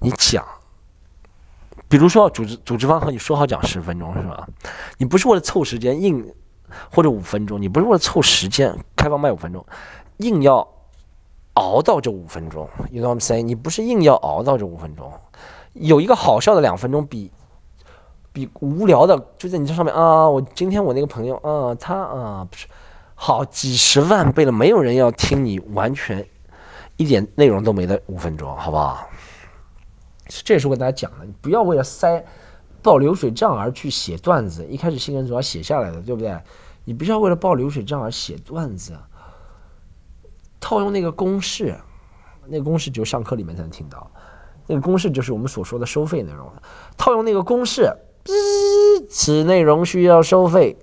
[0.00, 0.44] 你讲，
[1.88, 4.46] 比如说组织组织方和你说好讲十分钟是吧？
[4.98, 6.32] 你不是为了凑时间硬。
[6.88, 9.66] 或者五分钟，你不是为了凑时间开放卖五分钟，
[10.18, 10.64] 硬要
[11.54, 13.42] 熬到这五分钟，you know what I'm saying？
[13.42, 15.12] 你不是硬要熬到这五分钟，
[15.72, 17.28] 有一个好笑的两分钟比
[18.32, 20.28] 比无聊的就在你这上面啊！
[20.28, 22.68] 我今天我那个朋友啊，他啊不是
[23.16, 26.24] 好几十万倍了，没有人要听你完全
[27.00, 29.08] 一点内容都没的五分钟，好不好？
[30.44, 32.22] 这也是我跟大家讲的，你不要为了塞。
[32.82, 36.34] 报流水账而去写段子，一开始新人总要写下来的，对不对？
[36.84, 38.98] 你不要为了报流水账而写段子，
[40.58, 41.76] 套用那个公式，
[42.46, 44.10] 那个公式只有上课里面才能听到，
[44.66, 46.50] 那个公式就是我们所说的收费内容。
[46.96, 47.94] 套用那个公式，
[49.10, 50.74] 此内容需要收费。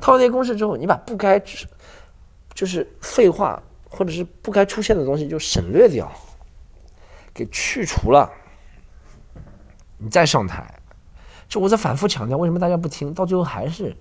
[0.00, 1.38] 套用那个公式之后， 你把不该
[2.54, 3.62] 就是废话
[3.96, 6.10] 或者是不该出现的东西就省略掉，
[7.32, 8.30] 给去除了。
[9.96, 10.80] 你再上台，
[11.48, 13.14] 就我在反复强调，为什么大家不听？
[13.14, 13.96] 到最后还是，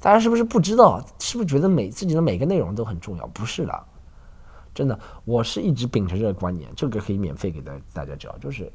[0.00, 1.02] 大家是不是不知道？
[1.18, 3.26] 是不是觉得每自己的每个内容都很重要？
[3.28, 3.86] 不是的，
[4.74, 8.70] 真的，我是一直秉承这个观念，这个可以免费给大大家教，就是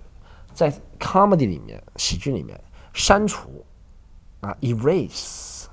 [0.53, 2.59] 在 comedy 里面，喜剧里面
[2.93, 3.63] 删除
[4.39, 5.65] 啊，erase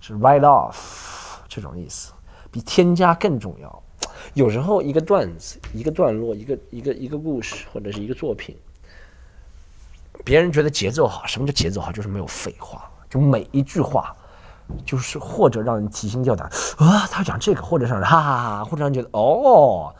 [0.00, 2.12] 是 write off 这种意思，
[2.52, 3.82] 比添加更重要。
[4.34, 8.56] 有时候一个段子、一个段落、一个一个一个故事或者是一个作品。
[10.24, 11.90] 别人觉得节奏好，什么叫节奏好？
[11.90, 14.14] 就是没有废话，就每一句话，
[14.84, 19.92] 就是或者让人提心吊胆啊，他讲这个，或者让人哈哈哈，或者让人觉得哦，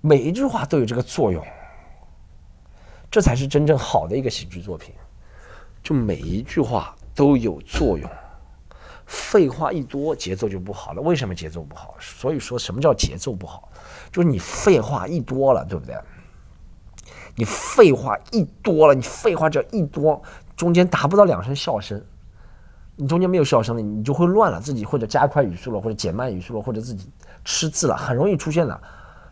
[0.00, 1.42] 每一句话都有这个作用，
[3.10, 4.94] 这才是真正好的一个喜剧作品。
[5.82, 8.10] 就每一句话都有作用，
[9.06, 11.02] 废话一多，节奏就不好了。
[11.02, 11.94] 为什么节奏不好？
[12.00, 13.68] 所以说什么叫节奏不好？
[14.10, 15.96] 就是你废话一多了，对不对？
[17.34, 20.22] 你废话一多了，你废话只要一多，
[20.56, 22.02] 中间达不到两声笑声，
[22.96, 27.10] 你中间没有笑声了，你就会乱了，自己或者加快语速了，或者减慢语速了，或者自己
[27.44, 28.80] 吃字了，很容易出现的。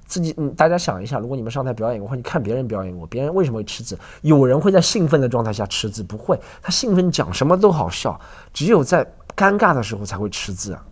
[0.07, 3.97] 自己，大家想一下，如果你们上台表演过，或者你看别人表演过，别人为什么会吃字？
[4.23, 8.21] 有人会在兴奋的状态下吃字，不会，他兴奋讲什么都好笑，
[8.53, 9.09] 只有在
[9.41, 10.85] 尴尬的时候才会吃字啊，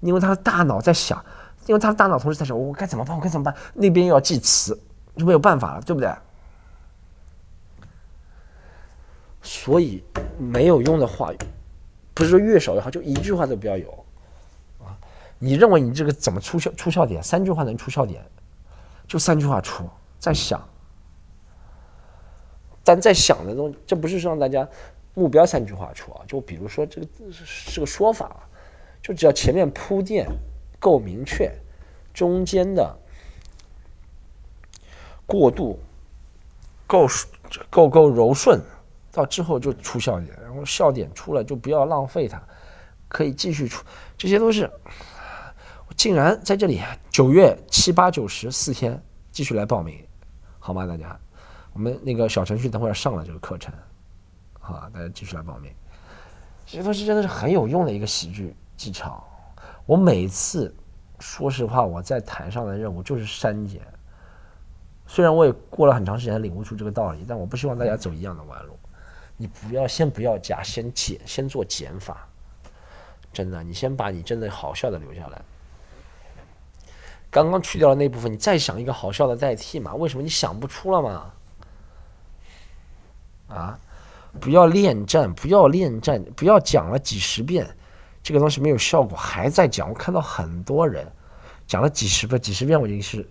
[0.00, 1.24] 因为他的大脑在想，
[1.66, 3.16] 因为他的大脑同时在想，我该怎么办？
[3.16, 3.54] 我该怎么办？
[3.74, 4.76] 那边又要记词。
[5.16, 6.14] 就没有办法了，对不对？
[9.40, 10.04] 所以
[10.38, 11.38] 没有用的话语，
[12.12, 14.04] 不是说越少越好，就一句话都不要有
[14.84, 14.92] 啊！
[15.38, 17.22] 你认为你这个怎么出笑出笑点？
[17.22, 18.22] 三句话能出笑点，
[19.08, 20.62] 就三句话出，在想，
[22.84, 24.68] 但在想的东西，这不是让大家
[25.16, 26.22] 目标三句话出啊！
[26.28, 28.48] 就比如说这个是个说法，
[29.02, 30.28] 就只要前面铺垫
[30.78, 31.50] 够明确，
[32.14, 32.96] 中间的。
[35.28, 35.76] 过渡
[36.86, 37.04] 够
[37.68, 38.60] 够够柔顺，
[39.10, 42.40] 到之后就出笑点，然后笑点出了就不要浪费它，
[43.08, 43.84] 可以继续出。
[44.16, 44.70] 这些都是
[45.88, 49.02] 我竟然在这里九月七八九十四天
[49.32, 49.98] 继续来报名，
[50.60, 50.86] 好吗？
[50.86, 51.18] 大家，
[51.72, 53.74] 我们那个小程序等会儿上了这个课程，
[54.74, 55.72] 好，大家继续来报名。
[56.66, 59.24] 这东西真的是很有用的一个喜剧技巧。
[59.86, 60.74] 我每次，
[61.20, 63.80] 说实话，我在台上的任务就是删减。
[65.06, 68.76] 虽然我也过了很长时间领悟出这个道理，但我不希望大家走一样的弯路。
[69.36, 72.26] 你不要先不要加，先减，先做减法。
[73.32, 75.40] 真的，你先把你真的好笑的留下来。
[77.30, 79.94] 刚刚去掉了那部分，你再想一个好笑的代替嘛？
[79.94, 81.32] 为什么你想不出了嘛？
[83.48, 83.78] 啊，
[84.40, 87.66] 不要恋战，不要恋战，不要讲了几十遍，
[88.22, 89.88] 这个东西没有效果，还在讲。
[89.88, 91.06] 我看到很多人
[91.66, 93.28] 讲了几十遍，几十遍我已经是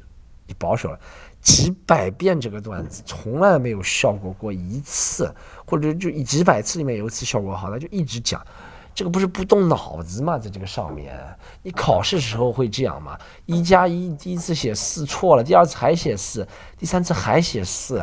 [0.58, 1.00] 保守了，
[1.42, 5.34] 几百遍这个段子从来没有效果过一次，
[5.66, 8.46] 或者就几百次里面有一次效果好，他就一直讲。
[8.94, 10.38] 这个不是不动脑子吗？
[10.40, 11.14] 在这个上面，
[11.62, 13.20] 你考试时候会这样吗？
[13.46, 18.02] 一加一第一次写四错了，第二次还写四，第三次还写四，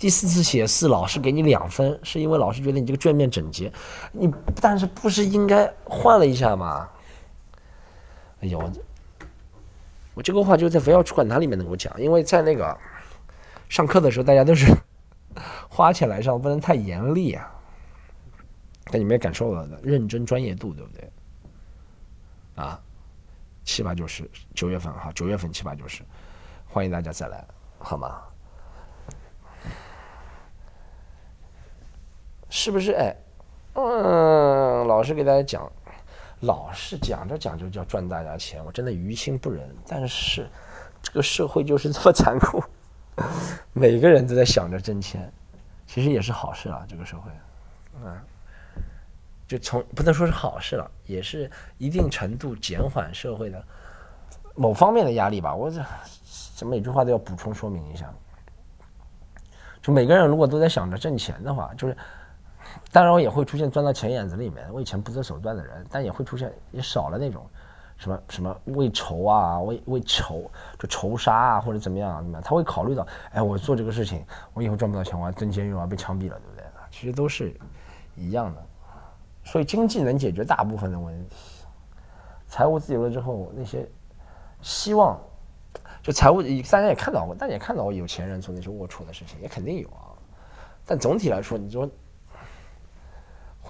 [0.00, 3.70] 第四次写四，老师给你两分，是因为老师觉得你这个卷面整洁。
[4.12, 6.88] 你但是不是应该换了一下吗？
[8.40, 8.72] 哎呦，
[10.14, 12.74] 我这个话就在围绕主管堂里面能够讲，因为在那个
[13.68, 14.74] 上课的时候，大家都是
[15.68, 17.52] 花钱来上，不能太严厉啊。
[18.86, 21.12] 但你们也感受到了认真专业度，对不对？
[22.54, 22.80] 啊，
[23.64, 26.02] 七八九十，九月份哈，九月份七八九十，
[26.66, 27.46] 欢迎大家再来，
[27.78, 28.22] 好吗？
[32.50, 32.92] 是不是？
[32.92, 33.16] 哎，
[33.74, 35.70] 嗯，老师给大家讲，
[36.40, 39.74] 老是讲着讲着就要赚大家钱，我真的于心不忍。
[39.86, 40.46] 但是
[41.00, 42.62] 这个社会就是这么残酷，
[43.72, 45.32] 每个人都在想着挣钱，
[45.86, 47.30] 其实也是好事啊，这个社会，
[48.04, 48.20] 嗯。
[49.46, 53.60] 就从不能说是好事了，也是一定程度减缓社会的
[54.54, 55.52] 某方面的压力吧。
[55.52, 55.82] 我这
[56.54, 58.08] 怎么每句话都要补充说明一下？
[59.82, 61.96] 就每个人如果都在想着挣钱的话，就是
[62.92, 64.66] 当然我也会出现钻到钱眼子里面。
[64.72, 67.46] 我以前不择手段的人，但也会出现也少了那种
[67.96, 76.64] 什么什么为仇啊、为为仇就仇杀啊或者怎么样怎么样，他会考虑到，哎，我做这个事情，我以后赚不到钱，我要蹲监狱，我要被枪毙了，对不对？
[76.90, 77.54] 其实都是
[78.16, 78.62] 一样的。
[79.44, 81.36] 所以经济能解决大部分的问题，
[82.46, 83.88] 财务自由了之后，那些
[84.60, 85.18] 希望
[86.02, 90.12] 就财务，大家也看到过，大家也看到过有钱人做那些龌龊的事情，也肯定有啊。
[90.84, 91.88] 但总体来说，你说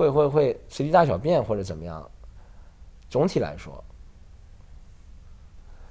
[0.00, 2.08] 会会会随地大小便或者怎么样？
[3.10, 3.84] 总体来说，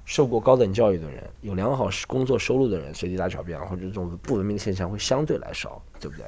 [0.04, 6.26] 受过高等教育的人，有良好工作收入的人，随地大小便或者这种不文明的现象会相对来少，对不对？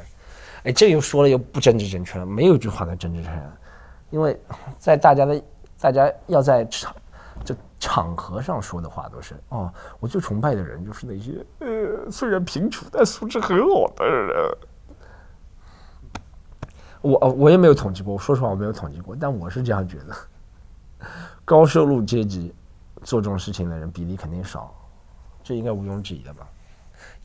[0.64, 3.42] 哎，这又说了又不政治正确了，没有一句话能政治正确，
[4.11, 4.38] 因为
[4.79, 5.42] 在大家的
[5.81, 6.95] 大家要在场
[7.45, 14.57] 这场合上说的话都是哦，我最崇拜的人就是那些呃虽然贫穷但素质很好的人。
[17.02, 21.06] 我我也没有统计过，我说实话我没有统计过，但我是这样觉得，
[21.44, 22.54] 高收入阶级
[23.02, 24.74] 做这种事情的人比例肯定少，
[25.42, 26.48] 这应该毋庸置疑的吧。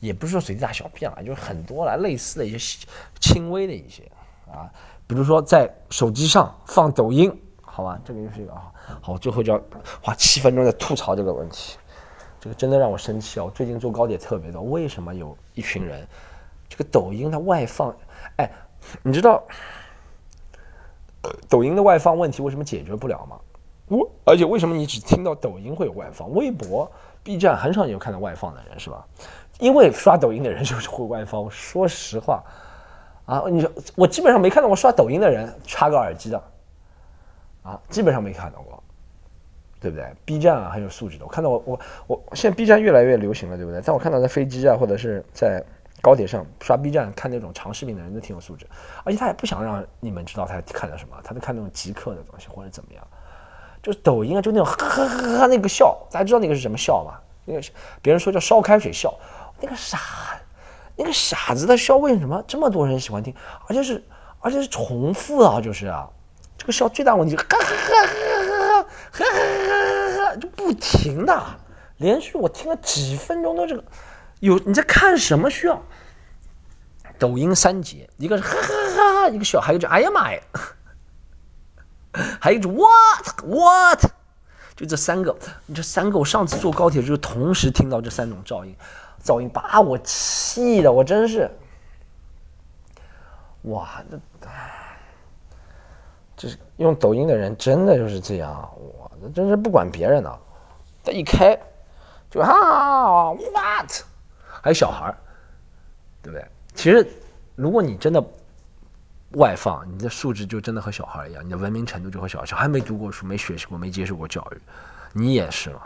[0.00, 2.86] 也不是说随地大小便啊，就是很多了类似的一些
[3.20, 4.02] 轻微的一些
[4.50, 4.70] 啊，
[5.06, 9.60] 比如说在手机上放抖音，好吧，这个就是一个啊，好，最后就要
[10.02, 11.76] 花七分钟在吐槽这个问题，
[12.40, 13.44] 这个真的让我生气啊！
[13.44, 16.06] 我最近坐高铁特别多，为什么有一群人
[16.68, 17.94] 这个抖音它外放？
[18.36, 18.50] 哎，
[19.02, 19.42] 你知道
[21.48, 23.38] 抖音的外放问题为什么解决不了吗？
[23.88, 26.90] 我而且为什么你只听到抖音会有外放，微博、
[27.22, 29.06] B 站很少有看到外放的人是吧？
[29.58, 31.50] 因为刷抖音的人就是会外放。
[31.50, 32.44] 说实话，
[33.24, 36.42] 啊，你我基本上没看到过刷抖音的人插个耳机的，
[37.62, 38.82] 啊，基本上没看到过，
[39.80, 43.80] 对不对？B 站啊很有素质的，我看到我我我现在 B 站越来越流行了，对不对？
[43.84, 45.64] 但我看到在飞机啊或者是在
[46.00, 48.66] 高铁上刷 B 站看那种长视频的人都挺有素质，
[49.04, 53.06] 而且他也不想让你们知道他看了什么，他在看那种极客的东西或者怎么样，
[53.82, 57.18] 就是抖音啊，就那种呵呵呵呵那个笑，大家知道那个是什么笑吗？
[57.44, 57.62] 那个
[58.02, 59.12] 别人说叫烧开水笑。
[59.60, 59.98] 那个傻，
[60.94, 63.34] 那个傻子的笑，为什么这么多人喜欢听？
[63.66, 64.04] 而且是，
[64.38, 66.08] 而且是重复啊，就是啊，
[66.56, 69.30] 这个笑最大问题，哈哈哈哈哈，哈哈
[69.66, 71.42] 哈哈就不停的，
[71.96, 73.82] 连续我听了几分钟都这个，
[74.40, 75.82] 有你在看什么需要？
[77.18, 80.40] 抖音三节，一个是哈哈哈，一个笑，还有就哎呀妈呀，
[82.40, 84.00] 还有一种 what what，
[84.76, 85.36] 就这三个，
[85.66, 88.72] 你这三个，我上次坐高铁就是同时听到这三种噪音。
[89.20, 91.50] 噪音把我气的，我真是，
[93.62, 94.48] 哇，这，
[96.36, 100.38] 这是用抖音的人真的就是这样，我这真是不管别人的，
[101.02, 101.58] 他一开
[102.30, 103.90] 就啊，what，
[104.68, 105.16] 还有小孩儿，
[106.22, 106.46] 对不对？
[106.74, 107.08] 其实，
[107.54, 108.22] 如果你真的
[109.30, 114.60] 外放，你的素质就真的和小孩一样，你的文明程度就和小孩，小孩没读过书，没学习过，没接受过教育，
[115.14, 115.80] 你也是嘛。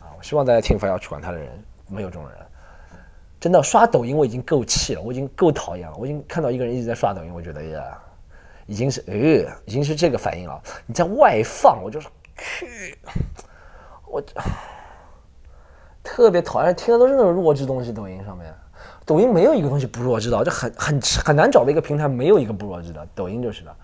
[0.00, 1.50] 啊，我希望大家听发要去管他的人
[1.88, 2.38] 没有这种人。
[3.40, 7.98] 真的刷抖音我已经够气了，我已经够讨厌了，我已经看到一个人一直在刷抖音，我觉得呀，
[8.66, 9.16] 已经是呃，
[9.64, 10.62] 已经是这个反应了。
[10.84, 12.98] 你在外放，我就是去，
[14.06, 14.22] 我
[16.02, 18.52] 特别讨厌，听的都是那种弱智东西，抖音上面。
[19.04, 23.06] 抖音没有一个东西不弱智的，这很很很难找的一个平台，没有一个不弱智的。
[23.14, 23.74] 抖音就是的，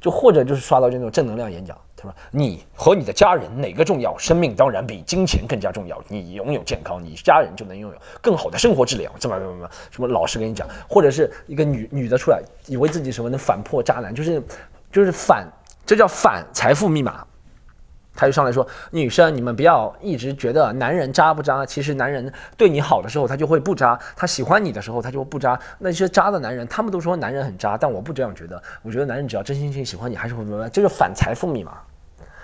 [0.00, 1.76] 就或者就是刷到这种正能量演讲。
[1.96, 4.16] 他说：“你和你的家人哪个重要？
[4.18, 6.02] 生命当然比金钱更加重要。
[6.08, 9.12] 你拥有健康，你家人就能拥有更好的生活质量。
[9.18, 9.70] 怎么怎么怎么？
[9.90, 14.42] 什么老师跟你讲，或者是一个女女的出来，以为自己什么能反破渣男，就是
[14.90, 15.46] 就是反，
[15.86, 17.24] 这叫反财富密码。”
[18.14, 21.64] 他就上来说：“女生，你们不要一直觉得男人渣不渣。
[21.64, 25.58] 其实男人对你好的时候，他就会不渣；他喜欢你的时候，他就会不渣。
[25.78, 28.62] 那些渣的男人，他们都说男人很渣，但我不这样觉得。
[28.82, 31.78] 我觉得男人只要真心心喜欢你，还是会明白，这是反财富密码。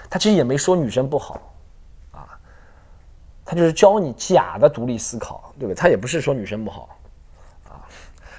[0.09, 1.53] 他其实也没说女生不好，
[2.13, 2.25] 啊，
[3.45, 5.75] 他就是教你假的独立思考，对不对？
[5.75, 6.99] 他也不是说女生不好，
[7.69, 7.85] 啊，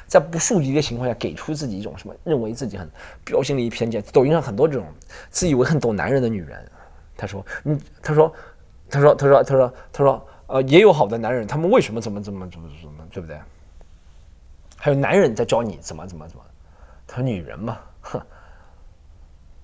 [0.08, 2.90] 在不树敌的情况下，给出自己一种什么，认为自己很
[3.24, 4.04] 标新立异、偏见。
[4.12, 4.88] 抖音上很多这种
[5.30, 6.60] 自以为很懂男人的女人。”
[7.20, 8.34] 他说：“嗯，他说，
[8.90, 13.38] 他说，他说，他说，他说，呃，也有好的男人，他们为什么怎么怎么怎么怎么，对不对？
[14.78, 16.44] 还有男人在教你怎么怎么怎么，
[17.06, 18.22] 他说女人嘛，哼，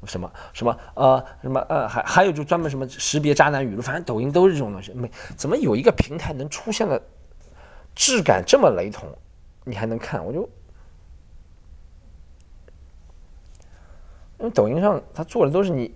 [0.04, 4.92] 什么什么呃什么呃，还还有就专门什么识别渣男语录，反正抖音都是这种东西。
[4.92, 7.02] 没怎么有一个平台能出现的
[7.96, 9.08] 质感这么雷同，
[9.64, 10.26] 你还能看？
[10.26, 10.42] 我就
[14.40, 15.96] 因为抖音上他做的都是你。”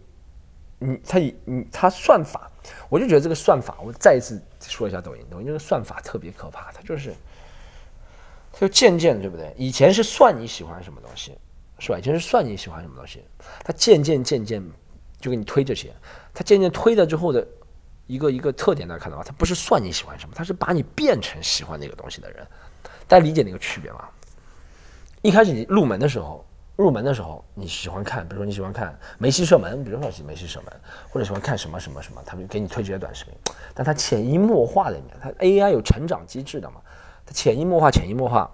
[0.80, 2.50] 你他以你他算法，
[2.88, 7.14] 我就觉得这个算法，我再一次说一下抖音，抖音这个算法特别可怕，它就是，
[8.54, 9.54] 它就渐渐对不对？
[9.58, 11.38] 以前是算你喜欢什么东西，
[11.80, 12.00] 是吧？
[12.00, 13.24] 以前是算你喜欢什么东西，
[13.64, 14.64] 它渐渐渐渐
[15.20, 15.94] 就给你推这些，
[16.34, 17.46] 它渐渐推了之后的
[18.08, 19.24] 一个一个特点，大家看到吗？
[19.26, 22.48] 它不是算你喜欢什么，它是把你变成喜欢那个东西的人，
[23.06, 24.08] 大家理解那个区别吗？
[25.22, 26.46] 一开始你入门的时候。
[26.80, 30.74] 入门的时候，你喜欢看，比如说你喜欢看梅西射门，比如说梅西射门，
[31.10, 33.34] 或者喜欢看什么什么什么，他们给你推这些短视频。
[33.74, 36.80] 但他潜移默化的里面，他 AI 有成长机制的嘛？
[37.26, 38.50] 他潜移默化，潜移默化，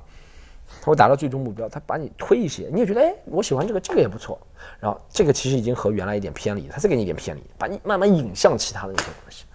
[0.81, 1.69] 他会达到最终目标。
[1.69, 4.39] 他把你推一些，你也觉得哎，我喜欢这个，这个也不错。
[4.79, 9.45] 然后这个其实已经和原来一点偏离，他再给你一点偏离，把你慢慢引向其他的一些东西。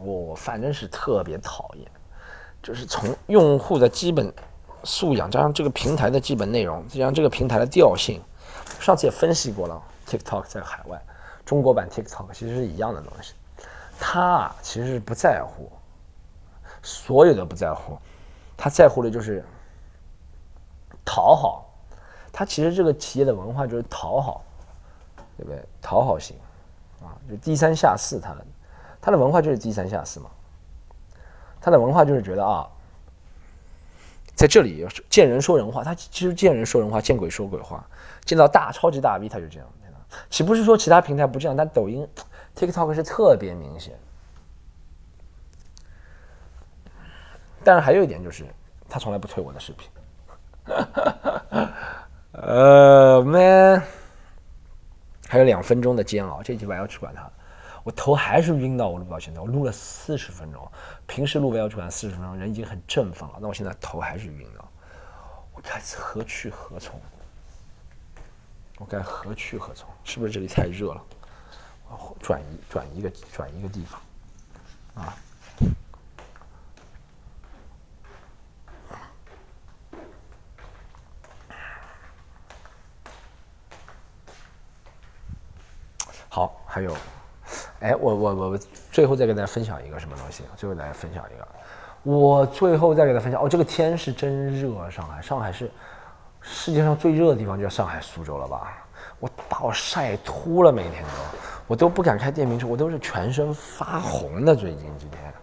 [0.00, 1.88] 我反正是特别讨厌，
[2.60, 4.34] 就是从用户的基本。
[4.84, 8.20] 素养加上这个平台的基本内容，加上这个平台的调性，
[8.80, 9.82] 上次也分析过了。
[10.06, 11.00] TikTok 在海外，
[11.44, 13.34] 中国版 TikTok 其实是一样的东西。
[13.98, 15.70] 他啊，其实是不在乎，
[16.82, 17.96] 所有的不在乎，
[18.56, 19.44] 他在乎的就是
[21.04, 21.70] 讨好。
[22.32, 24.42] 他其实这个企业的文化就是讨好，
[25.36, 25.64] 对不对？
[25.80, 26.36] 讨好型
[27.00, 28.18] 啊，就低三下四。
[28.18, 28.44] 他的
[29.00, 30.30] 他的文化就是低三下四嘛。
[31.60, 32.68] 他的文化就是觉得啊。
[34.42, 37.88] 在这里见人说人话，他其实见人说人话，见鬼说鬼话。
[38.24, 39.68] 见到大超级大 V，他就这样。
[40.30, 41.56] 岂不是说其他平台不这样？
[41.56, 42.04] 但抖音、
[42.56, 43.96] TikTok 是特别明显。
[47.62, 48.44] 但是还有一点就是，
[48.88, 49.88] 他从来不推我的视频。
[52.32, 53.80] 呃，man，
[55.28, 57.30] 还有两分钟的煎熬，这几我要去管他。
[57.84, 60.70] 我头还是晕到我录到现在，我录了四十分钟。
[61.06, 63.38] 平时录《要主管四十分钟，人已经很振奋了。
[63.40, 64.64] 那我现在头还是晕的，
[65.52, 67.00] 我该何去何从？
[68.78, 69.88] 我该何去何从？
[70.04, 71.02] 是不是这里太热了？
[72.20, 74.00] 转移转一个转一个地方
[74.94, 75.14] 啊！
[86.30, 86.96] 好，还有。
[87.82, 88.58] 哎，我我我
[88.92, 90.44] 最后再给大家分享一个什么东西？
[90.56, 91.48] 最后大家分享一个，
[92.04, 95.68] 我最后再给大家分享哦，这个天是真热，上海，上海是
[96.40, 98.72] 世界上最热的地方，就上海、苏州了吧？
[99.18, 104.54] 我把我晒秃了，每天都，我都不敢开电瓶车，我都是全身发红的。
[104.54, 105.34] 最近几天，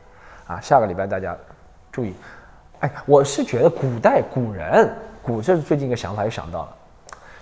[0.48, 1.38] 啊，下个礼拜大家
[1.92, 2.14] 注意，
[2.80, 4.90] 哎，我是觉得古代古人
[5.22, 6.76] 古，这是最近一个想法又想到了，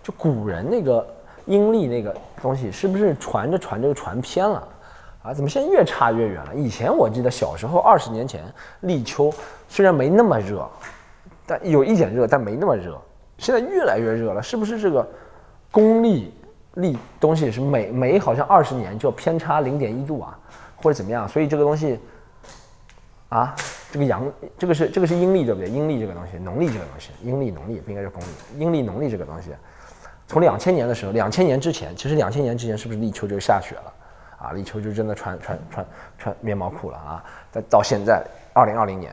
[0.01, 1.07] 就古人那个
[1.45, 4.67] 阴历那个东西，是不是传着传着就传偏了？
[5.27, 6.55] 啊，怎么现在越差越远了？
[6.55, 8.41] 以前我记得小时候，二十年前
[8.81, 9.29] 立秋
[9.67, 10.65] 虽然没那么热，
[11.45, 12.97] 但有一点热，但没那么热。
[13.37, 15.05] 现在越来越热了，是不是这个
[15.69, 16.33] 公历
[16.75, 20.39] 历东西是每每好像二十年就偏差零点一度啊，
[20.77, 21.27] 或者怎么样？
[21.27, 21.99] 所以这个东西
[23.27, 23.53] 啊，
[23.91, 24.23] 这个阳，
[24.57, 25.69] 这个是这个是阴历对不对？
[25.69, 29.49] 阴历这个东西，农历这个东西，阴历农历不应该是公历，阴历农历这个东西，
[30.25, 33.93] 从两千年的时候，两千年之前，其实两千年之前是不是立秋就下雪了？
[34.37, 35.85] 啊，立秋就真的穿穿穿
[36.17, 37.23] 穿棉毛裤了啊！
[37.51, 38.23] 但到现在
[38.53, 39.11] 二零二零年，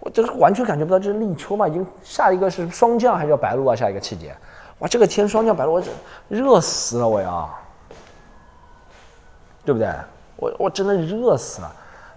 [0.00, 3.76] 我就是完全感觉不到这是立秋嘛，已经下一个是霜降还是叫白露啊？
[3.76, 4.36] 下一个季节，
[4.80, 5.82] 哇，这个天霜降白露，我
[6.28, 7.48] 热死了我要，
[9.64, 9.88] 对不对？
[10.36, 11.72] 我我真的热死了。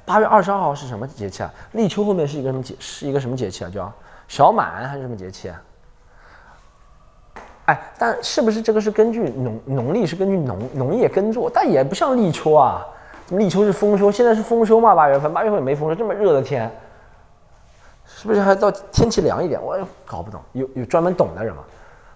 [0.06, 1.54] 八月二十二号是什么节气啊？
[1.74, 2.76] 立秋后面是一个什么节？
[2.80, 3.70] 是一个什么节气啊？
[3.70, 3.94] 叫
[4.28, 5.62] 小满还是什么节气啊？
[7.66, 12.86] 哎，但是不是这个是根据农农历是根据农农业耕作，但也不像立秋啊。
[13.30, 14.94] 立秋是丰收，现在是丰收嘛？
[14.94, 16.72] 八月份，八月份没丰收，这么热的天，
[18.06, 19.60] 是不是还到天气凉一点？
[19.62, 21.64] 我也搞不懂，有有专门懂的人吗？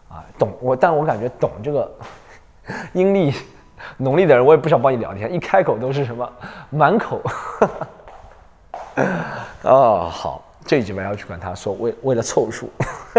[0.10, 1.92] 啊，懂我，但我感觉懂这个
[2.94, 3.34] 阴历。
[3.96, 6.30] 农历的人，我也不想帮你聊天，一开口都是什么
[6.70, 7.22] 满口。
[9.64, 12.70] 哦，好，这一集不要去管他，说为为了凑数，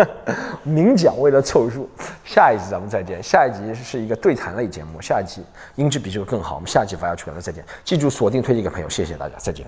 [0.63, 1.91] 明讲为了凑数。
[2.25, 5.43] 下一集咱们再见，下一集是一个对谈类节目，下一集
[5.75, 6.55] 音质比这个更好。
[6.55, 9.67] 我们下一集不要去管他再见，记住锁定推荐给朋友，谢谢大家，再见。